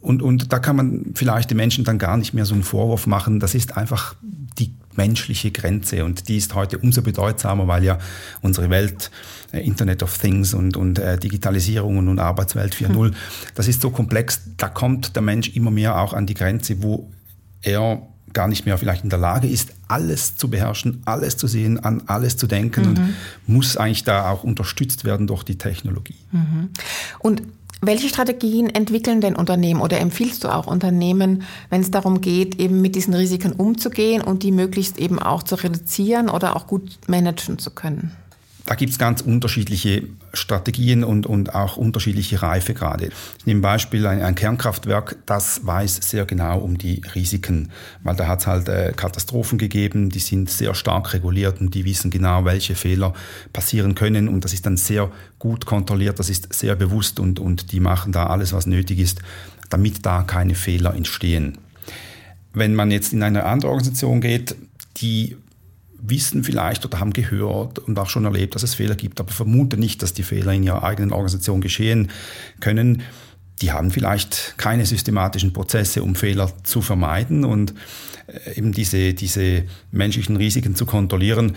Und, 0.00 0.22
und 0.22 0.52
da 0.52 0.58
kann 0.58 0.76
man 0.76 1.12
vielleicht 1.14 1.50
den 1.50 1.58
Menschen 1.58 1.84
dann 1.84 1.98
gar 1.98 2.16
nicht 2.16 2.32
mehr 2.32 2.46
so 2.46 2.54
einen 2.54 2.62
Vorwurf 2.62 3.06
machen. 3.06 3.38
Das 3.38 3.54
ist 3.54 3.76
einfach 3.76 4.14
die 4.58 4.74
menschliche 4.96 5.50
Grenze 5.50 6.04
und 6.04 6.28
die 6.28 6.36
ist 6.36 6.54
heute 6.54 6.78
umso 6.78 7.02
bedeutsamer, 7.02 7.68
weil 7.68 7.84
ja 7.84 7.98
unsere 8.42 8.70
Welt, 8.70 9.10
äh, 9.52 9.60
Internet 9.60 10.02
of 10.02 10.16
Things 10.18 10.52
und, 10.52 10.76
und 10.76 10.98
äh, 10.98 11.18
Digitalisierung 11.18 11.98
und, 11.98 12.08
und 12.08 12.18
Arbeitswelt 12.18 12.74
4.0, 12.74 13.06
hm. 13.06 13.14
das 13.54 13.68
ist 13.68 13.82
so 13.82 13.90
komplex, 13.90 14.42
da 14.56 14.68
kommt 14.68 15.14
der 15.14 15.22
Mensch 15.22 15.50
immer 15.50 15.70
mehr 15.70 15.98
auch 15.98 16.12
an 16.12 16.26
die 16.26 16.34
Grenze, 16.34 16.82
wo 16.82 17.10
er 17.62 18.02
gar 18.32 18.48
nicht 18.48 18.66
mehr 18.66 18.78
vielleicht 18.78 19.04
in 19.04 19.10
der 19.10 19.18
Lage 19.18 19.48
ist, 19.48 19.72
alles 19.90 20.36
zu 20.36 20.48
beherrschen, 20.48 21.02
alles 21.04 21.36
zu 21.36 21.46
sehen, 21.46 21.78
an 21.80 22.02
alles 22.06 22.36
zu 22.36 22.46
denken 22.46 22.82
mhm. 22.82 22.88
und 22.88 23.14
muss 23.46 23.76
eigentlich 23.76 24.04
da 24.04 24.30
auch 24.30 24.44
unterstützt 24.44 25.04
werden 25.04 25.26
durch 25.26 25.42
die 25.42 25.58
Technologie. 25.58 26.16
Mhm. 26.32 26.70
Und 27.18 27.42
welche 27.82 28.08
Strategien 28.08 28.68
entwickeln 28.68 29.20
denn 29.20 29.34
Unternehmen 29.34 29.80
oder 29.80 29.98
empfiehlst 30.00 30.44
du 30.44 30.48
auch 30.48 30.66
Unternehmen, 30.66 31.42
wenn 31.70 31.80
es 31.80 31.90
darum 31.90 32.20
geht, 32.20 32.60
eben 32.60 32.82
mit 32.82 32.94
diesen 32.94 33.14
Risiken 33.14 33.52
umzugehen 33.52 34.22
und 34.22 34.42
die 34.42 34.52
möglichst 34.52 34.98
eben 34.98 35.18
auch 35.18 35.42
zu 35.42 35.54
reduzieren 35.54 36.28
oder 36.28 36.56
auch 36.56 36.66
gut 36.66 36.98
managen 37.06 37.58
zu 37.58 37.70
können? 37.70 38.12
Da 38.66 38.74
gibt 38.74 38.92
es 38.92 38.98
ganz 38.98 39.20
unterschiedliche 39.20 40.04
Strategien 40.32 41.02
und, 41.02 41.26
und 41.26 41.54
auch 41.54 41.76
unterschiedliche 41.76 42.42
Reifegrade. 42.42 43.10
Ich 43.38 43.46
nehme 43.46 43.60
Beispiel 43.60 44.06
ein, 44.06 44.22
ein 44.22 44.34
Kernkraftwerk, 44.34 45.16
das 45.26 45.66
weiß 45.66 45.96
sehr 46.02 46.24
genau 46.24 46.58
um 46.58 46.78
die 46.78 47.02
Risiken, 47.14 47.70
weil 48.02 48.16
da 48.16 48.26
hat 48.26 48.40
es 48.40 48.46
halt 48.46 48.68
äh, 48.68 48.92
Katastrophen 48.94 49.58
gegeben, 49.58 50.10
die 50.10 50.18
sind 50.18 50.50
sehr 50.50 50.74
stark 50.74 51.12
reguliert 51.12 51.60
und 51.60 51.74
die 51.74 51.84
wissen 51.84 52.10
genau, 52.10 52.44
welche 52.44 52.74
Fehler 52.74 53.14
passieren 53.52 53.94
können 53.94 54.28
und 54.28 54.44
das 54.44 54.52
ist 54.52 54.66
dann 54.66 54.76
sehr 54.76 55.10
gut 55.38 55.66
kontrolliert, 55.66 56.18
das 56.18 56.30
ist 56.30 56.52
sehr 56.52 56.76
bewusst 56.76 57.18
und, 57.18 57.40
und 57.40 57.72
die 57.72 57.80
machen 57.80 58.12
da 58.12 58.26
alles, 58.26 58.52
was 58.52 58.66
nötig 58.66 58.98
ist, 58.98 59.20
damit 59.68 60.04
da 60.04 60.22
keine 60.22 60.54
Fehler 60.54 60.94
entstehen. 60.94 61.58
Wenn 62.52 62.74
man 62.74 62.90
jetzt 62.90 63.12
in 63.12 63.22
eine 63.22 63.44
andere 63.44 63.70
Organisation 63.70 64.20
geht, 64.20 64.56
die 64.98 65.36
wissen 66.02 66.44
vielleicht 66.44 66.84
oder 66.84 67.00
haben 67.00 67.12
gehört 67.12 67.78
und 67.78 67.98
auch 67.98 68.08
schon 68.08 68.24
erlebt, 68.24 68.54
dass 68.54 68.62
es 68.62 68.74
Fehler 68.74 68.94
gibt, 68.94 69.20
aber 69.20 69.30
vermuten 69.30 69.80
nicht, 69.80 70.02
dass 70.02 70.12
die 70.12 70.22
Fehler 70.22 70.52
in 70.52 70.62
ihrer 70.62 70.82
eigenen 70.82 71.12
Organisation 71.12 71.60
geschehen 71.60 72.10
können. 72.60 73.02
Die 73.62 73.72
haben 73.72 73.90
vielleicht 73.90 74.54
keine 74.56 74.86
systematischen 74.86 75.52
Prozesse, 75.52 76.02
um 76.02 76.14
Fehler 76.14 76.50
zu 76.62 76.80
vermeiden 76.80 77.44
und 77.44 77.74
äh, 78.26 78.56
eben 78.56 78.72
diese, 78.72 79.14
diese 79.14 79.64
menschlichen 79.90 80.36
Risiken 80.36 80.74
zu 80.74 80.86
kontrollieren. 80.86 81.56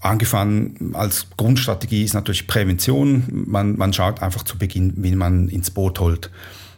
Angefangen 0.00 0.94
als 0.94 1.26
Grundstrategie 1.36 2.04
ist 2.04 2.14
natürlich 2.14 2.46
Prävention. 2.46 3.24
Man, 3.46 3.76
man 3.76 3.92
schaut 3.92 4.22
einfach 4.22 4.44
zu 4.44 4.56
Beginn, 4.56 4.94
wen 4.96 5.18
man 5.18 5.48
ins 5.48 5.70
Boot 5.70 6.00
holt 6.00 6.30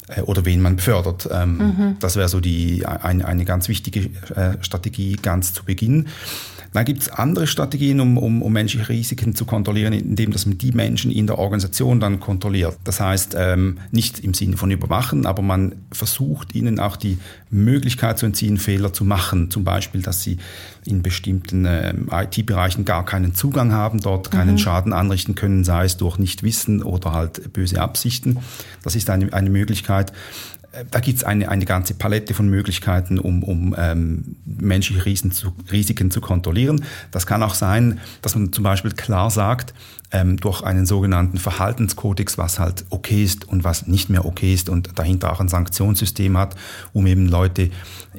äh, 0.09 0.23
oder 0.23 0.45
wen 0.45 0.61
man 0.61 0.77
befördert. 0.77 1.29
Ähm, 1.31 1.59
mhm. 1.59 1.97
Das 2.01 2.17
wäre 2.17 2.29
so 2.29 2.41
die, 2.41 2.85
eine, 2.85 3.25
eine 3.27 3.45
ganz 3.45 3.69
wichtige 3.69 4.11
äh, 4.35 4.57
Strategie 4.63 5.17
ganz 5.21 5.53
zu 5.53 5.65
Beginn. 5.65 6.09
Dann 6.73 6.85
gibt 6.85 7.03
es 7.03 7.09
andere 7.09 7.47
Strategien, 7.47 8.01
um, 8.01 8.17
um, 8.19 8.43
um 8.43 8.53
menschliche 8.53 8.89
Risiken 8.89 9.35
zu 9.35 9.45
kontrollieren, 9.45 9.93
indem 9.93 10.33
dass 10.33 10.47
man 10.47 10.59
die 10.59 10.73
Menschen 10.73 11.11
in 11.11 11.27
der 11.27 11.39
Organisation 11.39 12.01
dann 12.01 12.21
kontrolliert. 12.21 12.77
Das 12.85 13.01
heißt, 13.01 13.37
ähm, 13.39 13.79
nicht 13.91 14.21
im 14.21 14.35
Sinne 14.35 14.57
von 14.57 14.71
überwachen, 14.71 15.27
aber 15.27 15.43
man 15.43 15.75
versucht 15.91 16.55
ihnen 16.55 16.81
auch 16.81 16.97
die 16.97 17.19
Möglichkeit 17.51 18.19
zu 18.19 18.27
entziehen, 18.27 18.57
Fehler 18.57 18.93
zu 18.93 19.05
machen. 19.05 19.51
Zum 19.51 19.65
Beispiel, 19.65 20.03
dass 20.03 20.23
sie 20.23 20.39
in 20.87 21.03
bestimmten 21.03 21.67
ähm, 21.69 22.09
IT-Bereichen 22.11 22.85
gar 22.85 23.05
keinen 23.05 23.35
Zugang 23.35 23.73
haben, 23.73 24.01
dort 24.01 24.31
keinen 24.31 24.53
mhm. 24.53 24.59
Schaden 24.59 24.93
anrichten 24.93 25.35
können, 25.35 25.65
sei 25.65 25.85
es 25.85 25.97
durch 25.97 26.19
Nichtwissen 26.19 26.83
oder 26.83 27.13
halt 27.13 27.53
böse 27.53 27.81
Absichten. 27.81 28.39
Das 28.83 28.97
ist 28.97 29.11
eine, 29.11 29.33
eine 29.33 29.51
Möglichkeit 29.51 30.13
da 30.91 31.01
gibt 31.01 31.19
es 31.19 31.25
eine, 31.25 31.49
eine 31.49 31.65
ganze 31.65 31.95
Palette 31.95 32.33
von 32.35 32.49
Möglichkeiten, 32.49 33.19
um, 33.19 33.43
um 33.43 33.75
ähm, 33.79 34.37
menschliche 34.45 35.05
Risiken 35.05 35.33
zu, 35.33 35.53
Risiken 35.71 36.11
zu 36.11 36.21
kontrollieren. 36.21 36.85
Das 37.11 37.27
kann 37.27 37.43
auch 37.43 37.55
sein, 37.55 38.01
dass 38.23 38.35
man 38.35 38.53
zum 38.53 38.65
Beispiel 38.65 38.93
klar 38.93 39.31
sagt, 39.31 39.75
ähm, 40.13 40.39
durch 40.39 40.63
einen 40.63 40.87
sogenannten 40.87 41.39
Verhaltenskodex, 41.39 42.39
was 42.39 42.59
halt 42.59 42.85
okay 42.91 43.23
ist 43.23 43.47
und 43.49 43.65
was 43.65 43.87
nicht 43.87 44.09
mehr 44.09 44.25
okay 44.25 44.55
ist 44.55 44.69
und 44.69 44.99
dahinter 44.99 45.33
auch 45.33 45.41
ein 45.41 45.49
Sanktionssystem 45.49 46.37
hat, 46.39 46.57
um 46.93 47.07
eben 47.07 47.27
Leute, 47.27 47.71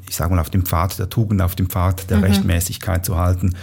ich 0.07 0.15
sage 0.15 0.33
mal, 0.33 0.41
auf 0.41 0.50
dem 0.50 0.65
Pfad 0.65 1.00
der 1.00 1.10
Tugend, 1.10 1.41
auf 1.41 1.55
dem 1.55 1.69
Pfad 1.69 2.10
der 2.10 2.17
mhm. 2.17 2.24
Rechtmäßigkeit 2.24 3.05
zu 3.05 3.17
halten. 3.17 3.55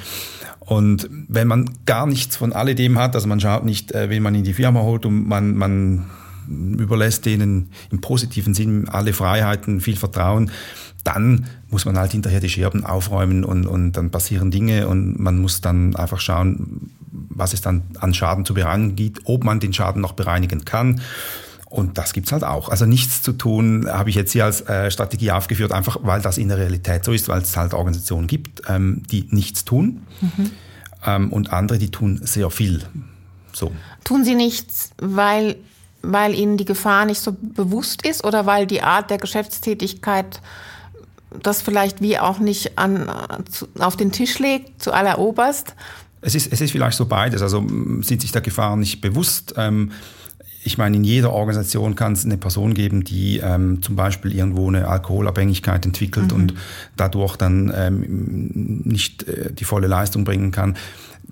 Und 0.59 1.09
wenn 1.29 1.49
man 1.49 1.71
gar 1.87 2.07
nichts 2.07 2.37
von 2.37 2.53
alledem 2.53 2.99
hat, 2.99 3.15
also 3.15 3.27
man 3.27 3.41
schaut 3.41 3.65
nicht, 3.65 3.93
äh, 3.93 4.09
wen 4.09 4.23
man 4.23 4.35
in 4.35 4.45
die 4.45 4.55
Firma 4.55 4.81
holt 4.81 5.05
und 5.07 5.27
man, 5.27 5.57
man 5.57 6.07
überlässt 6.51 7.27
denen 7.27 7.71
im 7.91 8.01
positiven 8.01 8.55
Sinn 8.55 8.89
alle 8.89 9.13
Freiheiten, 9.13 9.81
viel 9.81 9.97
Vertrauen, 9.97 10.51
dann 11.05 11.47
muss 11.69 11.85
man 11.85 11.99
halt 11.99 12.13
hinterher 12.13 12.41
die 12.41 12.49
Scherben 12.49 12.85
aufräumen 12.85 13.45
und, 13.45 13.67
und 13.67 13.93
dann 13.93 14.11
passieren 14.11 14.51
Dinge 14.51 14.89
und 14.89 15.19
man 15.19 15.39
muss 15.39 15.61
dann 15.61 15.97
einfach 15.97 16.21
schauen, 16.21 16.91
was 17.11 17.55
es 17.55 17.61
dann 17.61 17.83
an 17.99 18.13
Schaden 18.15 18.45
zu 18.45 18.55
bereinigen 18.55 18.97
gibt, 18.97 19.21
ob 19.25 19.45
man 19.45 19.61
den 19.61 19.73
Schaden 19.73 20.03
noch 20.03 20.13
bereinigen 20.13 20.65
kann. 20.65 21.01
Und 21.71 21.99
das 21.99 22.13
gibt's 22.13 22.33
halt 22.33 22.43
auch. 22.43 22.69
Also 22.69 22.85
nichts 22.85 23.23
zu 23.23 23.33
tun, 23.33 23.87
habe 23.89 24.11
ich 24.11 24.17
jetzt 24.17 24.33
hier 24.33 24.45
als 24.45 24.61
äh, 24.63 24.91
Strategie 24.91 25.31
aufgeführt, 25.31 25.71
einfach 25.71 25.99
weil 26.03 26.21
das 26.21 26.37
in 26.37 26.49
der 26.49 26.59
Realität 26.59 27.05
so 27.05 27.13
ist, 27.13 27.29
weil 27.29 27.43
es 27.43 27.57
halt 27.57 27.75
Organisationen 27.75 28.27
gibt, 28.27 28.63
ähm, 28.69 29.05
die 29.09 29.29
nichts 29.31 29.65
tun 29.65 30.03
mhm. 30.21 30.51
ähm, 31.07 31.33
und 31.33 31.53
andere, 31.53 31.79
die 31.79 31.91
tun 31.91 32.21
sehr 32.25 32.51
viel. 32.51 32.83
So. 33.53 33.71
Tun 34.03 34.25
sie 34.25 34.35
nichts, 34.35 34.91
weil 35.01 35.57
weil 36.03 36.35
ihnen 36.35 36.57
die 36.57 36.65
Gefahr 36.65 37.05
nicht 37.05 37.21
so 37.21 37.37
bewusst 37.41 38.07
ist 38.07 38.25
oder 38.25 38.47
weil 38.47 38.67
die 38.67 38.83
Art 38.83 39.11
der 39.11 39.19
Geschäftstätigkeit 39.19 40.41
das 41.43 41.63
vielleicht 41.63 42.01
wie 42.01 42.19
auch 42.19 42.39
nicht 42.39 42.79
an, 42.79 43.09
auf 43.79 43.97
den 43.97 44.11
Tisch 44.13 44.39
legt, 44.39 44.83
zu 44.83 44.93
alleroberst? 44.93 45.75
Es 46.23 46.35
ist, 46.35 46.53
es 46.53 46.61
ist 46.61 46.73
vielleicht 46.73 46.97
so 46.97 47.07
beides. 47.07 47.41
Also 47.41 47.65
sind 48.01 48.21
sich 48.21 48.33
der 48.33 48.41
Gefahr 48.43 48.77
nicht 48.77 49.01
bewusst. 49.01 49.55
Ähm, 49.57 49.93
ich 50.63 50.77
meine, 50.77 50.97
in 50.97 51.05
jeder 51.05 51.33
Organisation 51.33 51.95
kann 51.95 52.13
es 52.13 52.25
eine 52.25 52.37
Person 52.37 52.75
geben, 52.75 53.05
die 53.05 53.39
ähm, 53.39 53.81
zum 53.81 53.97
Beispiel 53.97 54.35
irgendwo 54.35 54.69
eine 54.69 54.89
Alkoholabhängigkeit 54.89 55.87
entwickelt 55.87 56.33
mhm. 56.33 56.41
und 56.41 56.55
dadurch 56.97 57.37
dann 57.37 57.73
ähm, 57.75 58.83
nicht 58.85 59.23
äh, 59.29 59.53
die 59.53 59.65
volle 59.65 59.87
Leistung 59.87 60.25
bringen 60.25 60.51
kann 60.51 60.77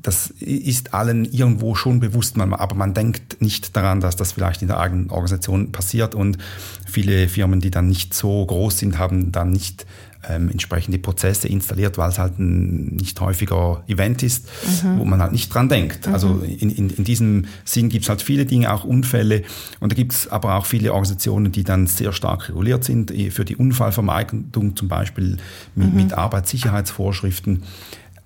das 0.03 0.31
ist 0.41 0.95
allen 0.95 1.25
irgendwo 1.25 1.75
schon 1.75 2.01
bewusst, 2.01 2.39
aber 2.39 2.75
man 2.75 2.95
denkt 2.95 3.41
nicht 3.41 3.77
daran, 3.77 4.01
dass 4.01 4.17
das 4.17 4.33
vielleicht 4.33 4.63
in 4.63 4.69
der 4.69 4.79
eigenen 4.79 5.11
Organisation 5.11 5.73
passiert 5.73 6.15
und 6.15 6.39
viele 6.87 7.29
Firmen, 7.29 7.61
die 7.61 7.71
dann 7.71 7.89
nicht 7.89 8.15
so 8.15 8.45
groß 8.45 8.79
sind, 8.79 8.99
haben 8.99 9.33
dann 9.33 9.51
nicht 9.51 9.87
ähm, 10.29 10.49
entsprechende 10.51 10.99
Prozesse 10.99 11.49
installiert, 11.49 11.97
weil 11.97 12.11
es 12.11 12.19
halt 12.19 12.39
ein 12.39 12.97
nicht 12.97 13.21
häufiger 13.21 13.85
Event 13.87 14.23
ist, 14.23 14.49
mhm. 14.83 14.99
wo 14.99 15.05
man 15.05 15.23
halt 15.23 15.33
nicht 15.33 15.53
dran 15.53 15.69
denkt. 15.69 16.07
Mhm. 16.07 16.13
Also 16.13 16.41
in, 16.41 16.71
in, 16.71 16.91
in 16.91 17.05
diesem 17.05 17.47
Sinn 17.65 17.89
gibt 17.89 18.05
es 18.05 18.09
halt 18.09 18.23
viele 18.23 18.45
Dinge, 18.45 18.73
auch 18.73 18.85
Unfälle. 18.85 19.43
Und 19.81 19.93
da 19.93 19.97
gibt 19.97 20.13
es 20.13 20.29
aber 20.29 20.57
auch 20.57 20.67
viele 20.67 20.93
Organisationen, 20.93 21.53
die 21.53 21.65
dann 21.65 21.87
sehr 21.87 22.13
stark 22.13 22.49
reguliert 22.49 22.85
sind, 22.85 23.11
eh, 23.11 23.31
für 23.31 23.45
die 23.45 23.57
Unfallvermeidung 23.57 24.75
zum 24.75 24.89
Beispiel 24.89 25.39
mit, 25.75 25.91
mhm. 25.91 25.97
mit 25.97 26.13
Arbeitssicherheitsvorschriften. 26.13 27.63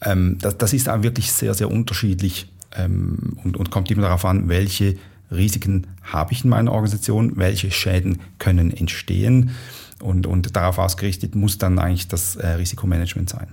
Ähm, 0.04 0.38
das, 0.40 0.59
das, 0.59 0.73
ist 0.73 0.88
auch 0.88 1.02
wirklich 1.02 1.32
sehr, 1.32 1.54
sehr 1.54 1.71
unterschiedlich 1.71 2.52
ähm, 2.76 3.38
und, 3.44 3.56
und 3.56 3.71
kommt 3.71 3.90
immer 3.90 4.02
darauf 4.02 4.25
an, 4.25 4.49
welche 4.49 4.97
Risiken 5.30 5.87
habe 6.02 6.32
ich 6.32 6.44
in 6.44 6.50
meiner 6.50 6.73
Organisation, 6.73 7.37
welche 7.37 7.71
Schäden 7.71 8.21
können 8.38 8.71
entstehen 8.71 9.50
und, 10.00 10.26
und 10.26 10.54
darauf 10.56 10.78
ausgerichtet 10.78 11.35
muss 11.35 11.59
dann 11.59 11.78
eigentlich 11.78 12.09
das 12.09 12.37
äh, 12.37 12.47
Risikomanagement 12.49 13.30
sein. 13.30 13.49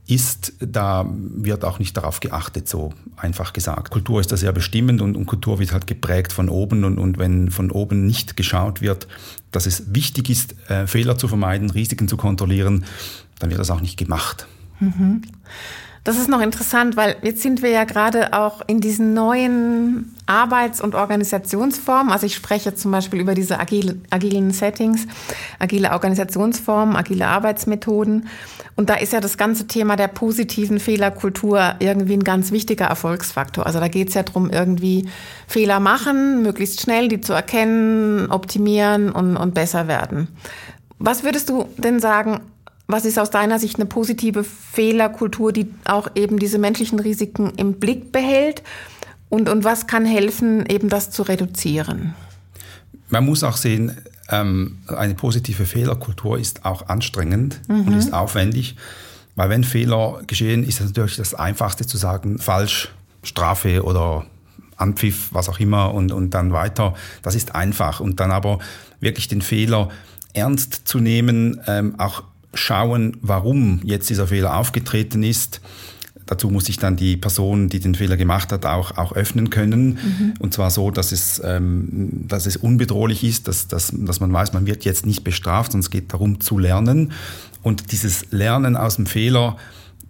ist, 0.09 0.53
da 0.59 1.05
wird 1.09 1.63
auch 1.63 1.77
nicht 1.77 1.95
darauf 1.95 2.19
geachtet, 2.19 2.67
so 2.67 2.93
einfach 3.15 3.53
gesagt. 3.53 3.91
Kultur 3.91 4.19
ist 4.19 4.31
da 4.31 4.37
sehr 4.37 4.51
bestimmend 4.51 5.01
und, 5.01 5.15
und 5.15 5.25
Kultur 5.27 5.59
wird 5.59 5.71
halt 5.71 5.87
geprägt 5.87 6.33
von 6.33 6.49
oben 6.49 6.83
und, 6.83 6.97
und 6.97 7.17
wenn 7.17 7.51
von 7.51 7.69
oben 7.69 8.05
nicht 8.05 8.35
geschaut 8.35 8.81
wird, 8.81 9.07
dass 9.51 9.65
es 9.65 9.93
wichtig 9.93 10.29
ist, 10.29 10.55
äh, 10.69 10.87
Fehler 10.87 11.17
zu 11.17 11.27
vermeiden, 11.27 11.69
Risiken 11.69 12.07
zu 12.07 12.17
kontrollieren, 12.17 12.85
dann 13.39 13.49
wird 13.49 13.59
das 13.59 13.69
auch 13.69 13.81
nicht 13.81 13.97
gemacht. 13.97 14.47
Mhm. 14.79 15.21
Das 16.03 16.17
ist 16.17 16.29
noch 16.29 16.41
interessant, 16.41 16.95
weil 16.97 17.17
jetzt 17.21 17.41
sind 17.41 17.61
wir 17.61 17.69
ja 17.69 17.83
gerade 17.83 18.33
auch 18.33 18.61
in 18.67 18.81
diesen 18.81 19.13
neuen 19.13 20.15
Arbeits- 20.29 20.79
und 20.79 20.95
Organisationsformen. 20.95 22.13
Also 22.13 22.25
ich 22.25 22.35
spreche 22.35 22.75
zum 22.75 22.91
Beispiel 22.91 23.19
über 23.19 23.33
diese 23.33 23.59
agile, 23.59 23.97
agilen 24.09 24.51
Settings, 24.51 25.07
agile 25.57 25.91
Organisationsformen, 25.91 26.95
agile 26.95 27.27
Arbeitsmethoden. 27.27 28.27
Und 28.75 28.89
da 28.89 28.95
ist 28.95 29.11
ja 29.11 29.19
das 29.19 29.37
ganze 29.37 29.67
Thema 29.67 29.95
der 29.95 30.07
positiven 30.07 30.79
Fehlerkultur 30.79 31.75
irgendwie 31.79 32.13
ein 32.13 32.23
ganz 32.23 32.51
wichtiger 32.51 32.85
Erfolgsfaktor. 32.85 33.65
Also 33.65 33.79
da 33.79 33.87
geht 33.87 34.09
es 34.09 34.13
ja 34.13 34.23
darum, 34.23 34.49
irgendwie 34.49 35.09
Fehler 35.47 35.79
machen, 35.79 36.43
möglichst 36.43 36.81
schnell 36.81 37.07
die 37.07 37.19
zu 37.19 37.33
erkennen, 37.33 38.31
optimieren 38.31 39.11
und, 39.11 39.35
und 39.35 39.53
besser 39.53 39.87
werden. 39.87 40.27
Was 40.99 41.23
würdest 41.23 41.49
du 41.49 41.65
denn 41.77 41.99
sagen, 41.99 42.41
was 42.87 43.05
ist 43.05 43.19
aus 43.19 43.29
deiner 43.29 43.59
Sicht 43.59 43.75
eine 43.75 43.85
positive 43.85 44.43
Fehlerkultur, 44.43 45.51
die 45.53 45.71
auch 45.85 46.09
eben 46.15 46.39
diese 46.39 46.57
menschlichen 46.57 46.99
Risiken 46.99 47.51
im 47.55 47.73
Blick 47.73 48.11
behält? 48.11 48.63
Und, 49.29 49.49
und 49.49 49.63
was 49.63 49.87
kann 49.87 50.05
helfen, 50.05 50.65
eben 50.65 50.89
das 50.89 51.11
zu 51.11 51.23
reduzieren? 51.23 52.13
Man 53.09 53.25
muss 53.25 53.43
auch 53.43 53.57
sehen, 53.57 53.97
ähm, 54.29 54.79
eine 54.87 55.15
positive 55.15 55.65
Fehlerkultur 55.65 56.37
ist 56.37 56.65
auch 56.65 56.87
anstrengend 56.87 57.61
mhm. 57.67 57.87
und 57.87 57.93
ist 57.93 58.13
aufwendig, 58.13 58.75
weil 59.35 59.49
wenn 59.49 59.63
Fehler 59.63 60.21
geschehen, 60.27 60.63
ist 60.63 60.81
natürlich 60.81 61.15
das 61.15 61.33
Einfachste 61.33 61.85
zu 61.85 61.97
sagen, 61.97 62.39
falsch, 62.39 62.89
Strafe 63.23 63.83
oder 63.83 64.25
Anpfiff, 64.77 65.29
was 65.31 65.49
auch 65.49 65.59
immer 65.59 65.93
und, 65.93 66.11
und 66.11 66.33
dann 66.33 66.53
weiter. 66.53 66.93
Das 67.21 67.35
ist 67.35 67.55
einfach. 67.55 67.99
Und 67.99 68.19
dann 68.19 68.31
aber 68.31 68.59
wirklich 68.99 69.27
den 69.27 69.41
Fehler 69.41 69.89
ernst 70.33 70.87
zu 70.87 70.99
nehmen, 70.99 71.59
ähm, 71.67 71.95
auch 71.99 72.23
schauen, 72.53 73.17
warum 73.21 73.81
jetzt 73.83 74.09
dieser 74.09 74.27
Fehler 74.27 74.57
aufgetreten 74.57 75.23
ist. 75.23 75.61
Dazu 76.29 76.51
muss 76.51 76.65
sich 76.65 76.77
dann 76.77 76.95
die 76.95 77.17
Person, 77.17 77.69
die 77.69 77.79
den 77.79 77.95
Fehler 77.95 78.15
gemacht 78.15 78.51
hat, 78.51 78.63
auch, 78.67 78.95
auch 78.97 79.13
öffnen 79.13 79.49
können. 79.49 79.87
Mhm. 79.87 80.33
Und 80.37 80.53
zwar 80.53 80.69
so, 80.69 80.91
dass 80.91 81.11
es, 81.11 81.41
ähm, 81.43 81.87
dass 82.27 82.45
es 82.45 82.55
unbedrohlich 82.55 83.23
ist, 83.23 83.47
dass, 83.47 83.67
dass, 83.67 83.91
dass 83.91 84.19
man 84.19 84.31
weiß, 84.31 84.53
man 84.53 84.67
wird 84.67 84.85
jetzt 84.85 85.07
nicht 85.07 85.23
bestraft, 85.23 85.71
sondern 85.71 85.85
es 85.85 85.89
geht 85.89 86.13
darum 86.13 86.39
zu 86.39 86.59
lernen. 86.59 87.13
Und 87.63 87.91
dieses 87.91 88.29
Lernen 88.29 88.77
aus 88.77 88.97
dem 88.97 89.07
Fehler, 89.07 89.57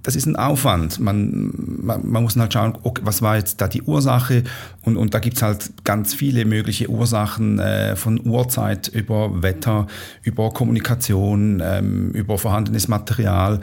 das 0.03 0.15
ist 0.15 0.25
ein 0.25 0.35
Aufwand. 0.35 0.99
Man, 0.99 1.51
man, 1.81 2.09
man 2.09 2.23
muss 2.23 2.35
halt 2.37 2.53
schauen, 2.53 2.77
okay, 2.83 3.01
was 3.03 3.21
war 3.21 3.35
jetzt 3.35 3.59
da 3.59 3.67
die 3.67 3.81
Ursache? 3.81 4.43
Und, 4.81 4.97
und 4.97 5.13
da 5.13 5.19
gibt's 5.19 5.41
halt 5.41 5.83
ganz 5.83 6.13
viele 6.13 6.45
mögliche 6.45 6.89
Ursachen 6.89 7.59
äh, 7.59 7.95
von 7.95 8.25
Uhrzeit 8.25 8.87
über 8.87 9.43
Wetter, 9.43 9.87
über 10.23 10.51
Kommunikation, 10.51 11.61
ähm, 11.63 12.11
über 12.11 12.37
vorhandenes 12.37 12.87
Material. 12.87 13.59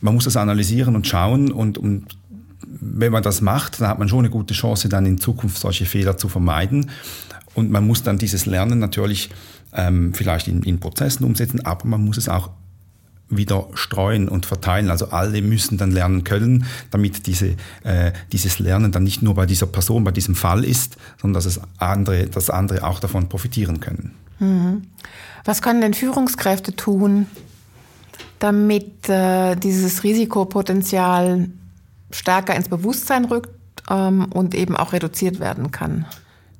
Man 0.00 0.14
muss 0.14 0.24
das 0.24 0.36
analysieren 0.36 0.96
und 0.96 1.06
schauen 1.06 1.52
und, 1.52 1.78
und 1.78 2.18
wenn 2.80 3.12
man 3.12 3.22
das 3.22 3.40
macht, 3.40 3.80
dann 3.80 3.88
hat 3.88 3.98
man 3.98 4.08
schon 4.08 4.20
eine 4.20 4.30
gute 4.30 4.54
Chance, 4.54 4.88
dann 4.88 5.06
in 5.06 5.18
Zukunft 5.18 5.58
solche 5.58 5.86
Fehler 5.86 6.16
zu 6.16 6.28
vermeiden. 6.28 6.90
Und 7.54 7.70
man 7.70 7.86
muss 7.86 8.02
dann 8.02 8.18
dieses 8.18 8.46
Lernen 8.46 8.78
natürlich 8.78 9.30
ähm, 9.72 10.12
vielleicht 10.14 10.48
in, 10.48 10.62
in 10.62 10.80
Prozessen 10.80 11.24
umsetzen, 11.24 11.64
aber 11.64 11.86
man 11.86 12.04
muss 12.04 12.16
es 12.16 12.28
auch 12.28 12.50
wieder 13.30 13.68
streuen 13.74 14.28
und 14.28 14.46
verteilen. 14.46 14.90
Also 14.90 15.10
alle 15.10 15.42
müssen 15.42 15.78
dann 15.78 15.90
lernen 15.90 16.24
können, 16.24 16.64
damit 16.90 17.26
diese, 17.26 17.56
äh, 17.84 18.12
dieses 18.32 18.58
Lernen 18.58 18.92
dann 18.92 19.04
nicht 19.04 19.22
nur 19.22 19.34
bei 19.34 19.46
dieser 19.46 19.66
Person, 19.66 20.04
bei 20.04 20.10
diesem 20.10 20.34
Fall 20.34 20.64
ist, 20.64 20.96
sondern 21.20 21.34
dass, 21.34 21.46
es 21.46 21.60
andere, 21.78 22.26
dass 22.26 22.50
andere 22.50 22.84
auch 22.84 23.00
davon 23.00 23.28
profitieren 23.28 23.80
können. 23.80 24.14
Mhm. 24.38 24.82
Was 25.44 25.62
können 25.62 25.80
denn 25.80 25.94
Führungskräfte 25.94 26.74
tun, 26.74 27.26
damit 28.38 29.08
äh, 29.08 29.56
dieses 29.56 30.04
Risikopotenzial 30.04 31.48
stärker 32.10 32.54
ins 32.54 32.68
Bewusstsein 32.68 33.24
rückt 33.24 33.50
ähm, 33.90 34.26
und 34.26 34.54
eben 34.54 34.76
auch 34.76 34.92
reduziert 34.92 35.40
werden 35.40 35.70
kann? 35.70 36.06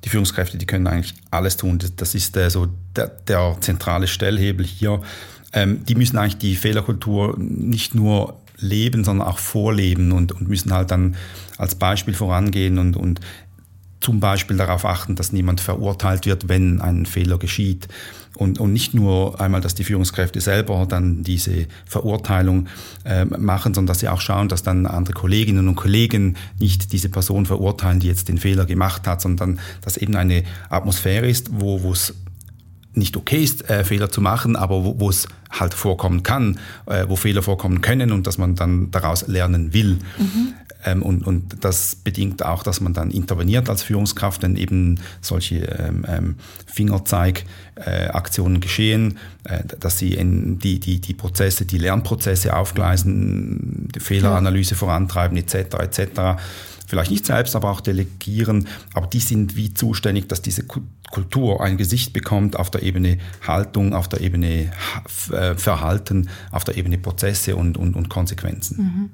Die 0.05 0.09
Führungskräfte, 0.09 0.57
die 0.57 0.65
können 0.65 0.87
eigentlich 0.87 1.15
alles 1.29 1.57
tun. 1.57 1.79
Das 1.97 2.15
ist 2.15 2.37
äh, 2.37 2.49
so 2.49 2.67
der, 2.95 3.07
der 3.07 3.57
zentrale 3.59 4.07
Stellhebel 4.07 4.65
hier 4.65 5.01
ähm, 5.53 5.83
die 5.85 5.95
müssen 5.95 6.17
eigentlich 6.17 6.37
die 6.37 6.55
Fehlerkultur 6.55 7.35
nicht 7.37 7.95
nur 7.95 8.39
leben, 8.57 9.03
sondern 9.03 9.27
auch 9.27 9.39
vorleben 9.39 10.11
und, 10.11 10.31
und 10.31 10.49
müssen 10.49 10.73
halt 10.73 10.91
dann 10.91 11.15
als 11.57 11.75
Beispiel 11.75 12.13
vorangehen 12.13 12.77
und, 12.77 12.97
und 12.97 13.19
zum 14.01 14.19
Beispiel 14.19 14.57
darauf 14.57 14.85
achten, 14.85 15.15
dass 15.15 15.33
niemand 15.33 15.59
verurteilt 15.59 16.25
wird, 16.25 16.47
wenn 16.47 16.79
ein 16.81 17.05
Fehler 17.05 17.37
geschieht. 17.37 17.87
Und, 18.35 18.57
und 18.57 18.71
nicht 18.71 18.93
nur 18.93 19.41
einmal, 19.41 19.59
dass 19.59 19.75
die 19.75 19.83
Führungskräfte 19.83 20.39
selber 20.39 20.85
dann 20.87 21.23
diese 21.23 21.67
Verurteilung 21.85 22.67
äh, 23.03 23.25
machen, 23.25 23.73
sondern 23.73 23.87
dass 23.87 23.99
sie 23.99 24.07
auch 24.07 24.21
schauen, 24.21 24.47
dass 24.47 24.63
dann 24.63 24.85
andere 24.85 25.13
Kolleginnen 25.13 25.67
und 25.67 25.75
Kollegen 25.75 26.37
nicht 26.59 26.93
diese 26.93 27.09
Person 27.09 27.45
verurteilen, 27.45 27.99
die 27.99 28.07
jetzt 28.07 28.29
den 28.29 28.37
Fehler 28.37 28.65
gemacht 28.65 29.07
hat, 29.07 29.19
sondern 29.19 29.59
dass 29.81 29.97
eben 29.97 30.15
eine 30.15 30.43
Atmosphäre 30.69 31.27
ist, 31.27 31.49
wo 31.51 31.91
es 31.91 32.13
nicht 32.93 33.15
okay 33.17 33.43
ist, 33.43 33.69
äh, 33.69 33.83
Fehler 33.83 34.09
zu 34.09 34.21
machen, 34.21 34.55
aber 34.55 34.83
wo, 34.99 35.09
es 35.09 35.27
halt 35.49 35.73
vorkommen 35.73 36.23
kann, 36.23 36.59
äh, 36.85 37.05
wo 37.07 37.15
Fehler 37.15 37.41
vorkommen 37.41 37.81
können 37.81 38.11
und 38.11 38.27
dass 38.27 38.37
man 38.37 38.55
dann 38.55 38.91
daraus 38.91 39.27
lernen 39.27 39.73
will. 39.73 39.99
Mhm. 40.17 40.53
Ähm, 40.85 41.03
und, 41.03 41.25
und 41.27 41.63
das 41.63 41.95
bedingt 41.95 42.43
auch, 42.43 42.63
dass 42.63 42.79
man 42.81 42.93
dann 42.93 43.11
interveniert 43.11 43.69
als 43.69 43.83
Führungskraft, 43.83 44.41
wenn 44.43 44.55
eben 44.55 44.99
solche 45.21 45.57
ähm, 45.57 46.05
ähm, 46.07 46.35
Fingerzeigaktionen 46.67 48.57
äh, 48.57 48.59
geschehen, 48.59 49.17
äh, 49.43 49.59
dass 49.79 49.97
sie 49.97 50.17
die, 50.61 50.79
die, 50.79 51.01
die 51.01 51.13
Prozesse, 51.13 51.65
die 51.65 51.77
Lernprozesse 51.77 52.55
aufgleisen, 52.55 53.89
die 53.93 53.99
Fehleranalyse 53.99 54.71
ja. 54.71 54.77
vorantreiben 54.77 55.37
etc. 55.37 55.55
etc 55.79 56.39
vielleicht 56.89 57.11
nicht 57.11 57.25
selbst, 57.25 57.55
aber 57.55 57.69
auch 57.69 57.81
delegieren. 57.81 58.67
Aber 58.93 59.07
die 59.07 59.19
sind 59.19 59.55
wie 59.55 59.73
zuständig, 59.73 60.27
dass 60.27 60.41
diese 60.41 60.63
Kultur 60.63 61.61
ein 61.61 61.77
Gesicht 61.77 62.13
bekommt 62.13 62.57
auf 62.57 62.71
der 62.71 62.81
Ebene 62.81 63.19
Haltung, 63.45 63.93
auf 63.93 64.07
der 64.07 64.21
Ebene 64.21 64.71
äh, 65.31 65.55
Verhalten, 65.55 66.29
auf 66.51 66.63
der 66.63 66.77
Ebene 66.77 66.97
Prozesse 66.97 67.55
und, 67.55 67.77
und, 67.77 67.95
und 67.95 68.09
Konsequenzen. 68.09 68.77
Mhm. 68.77 69.09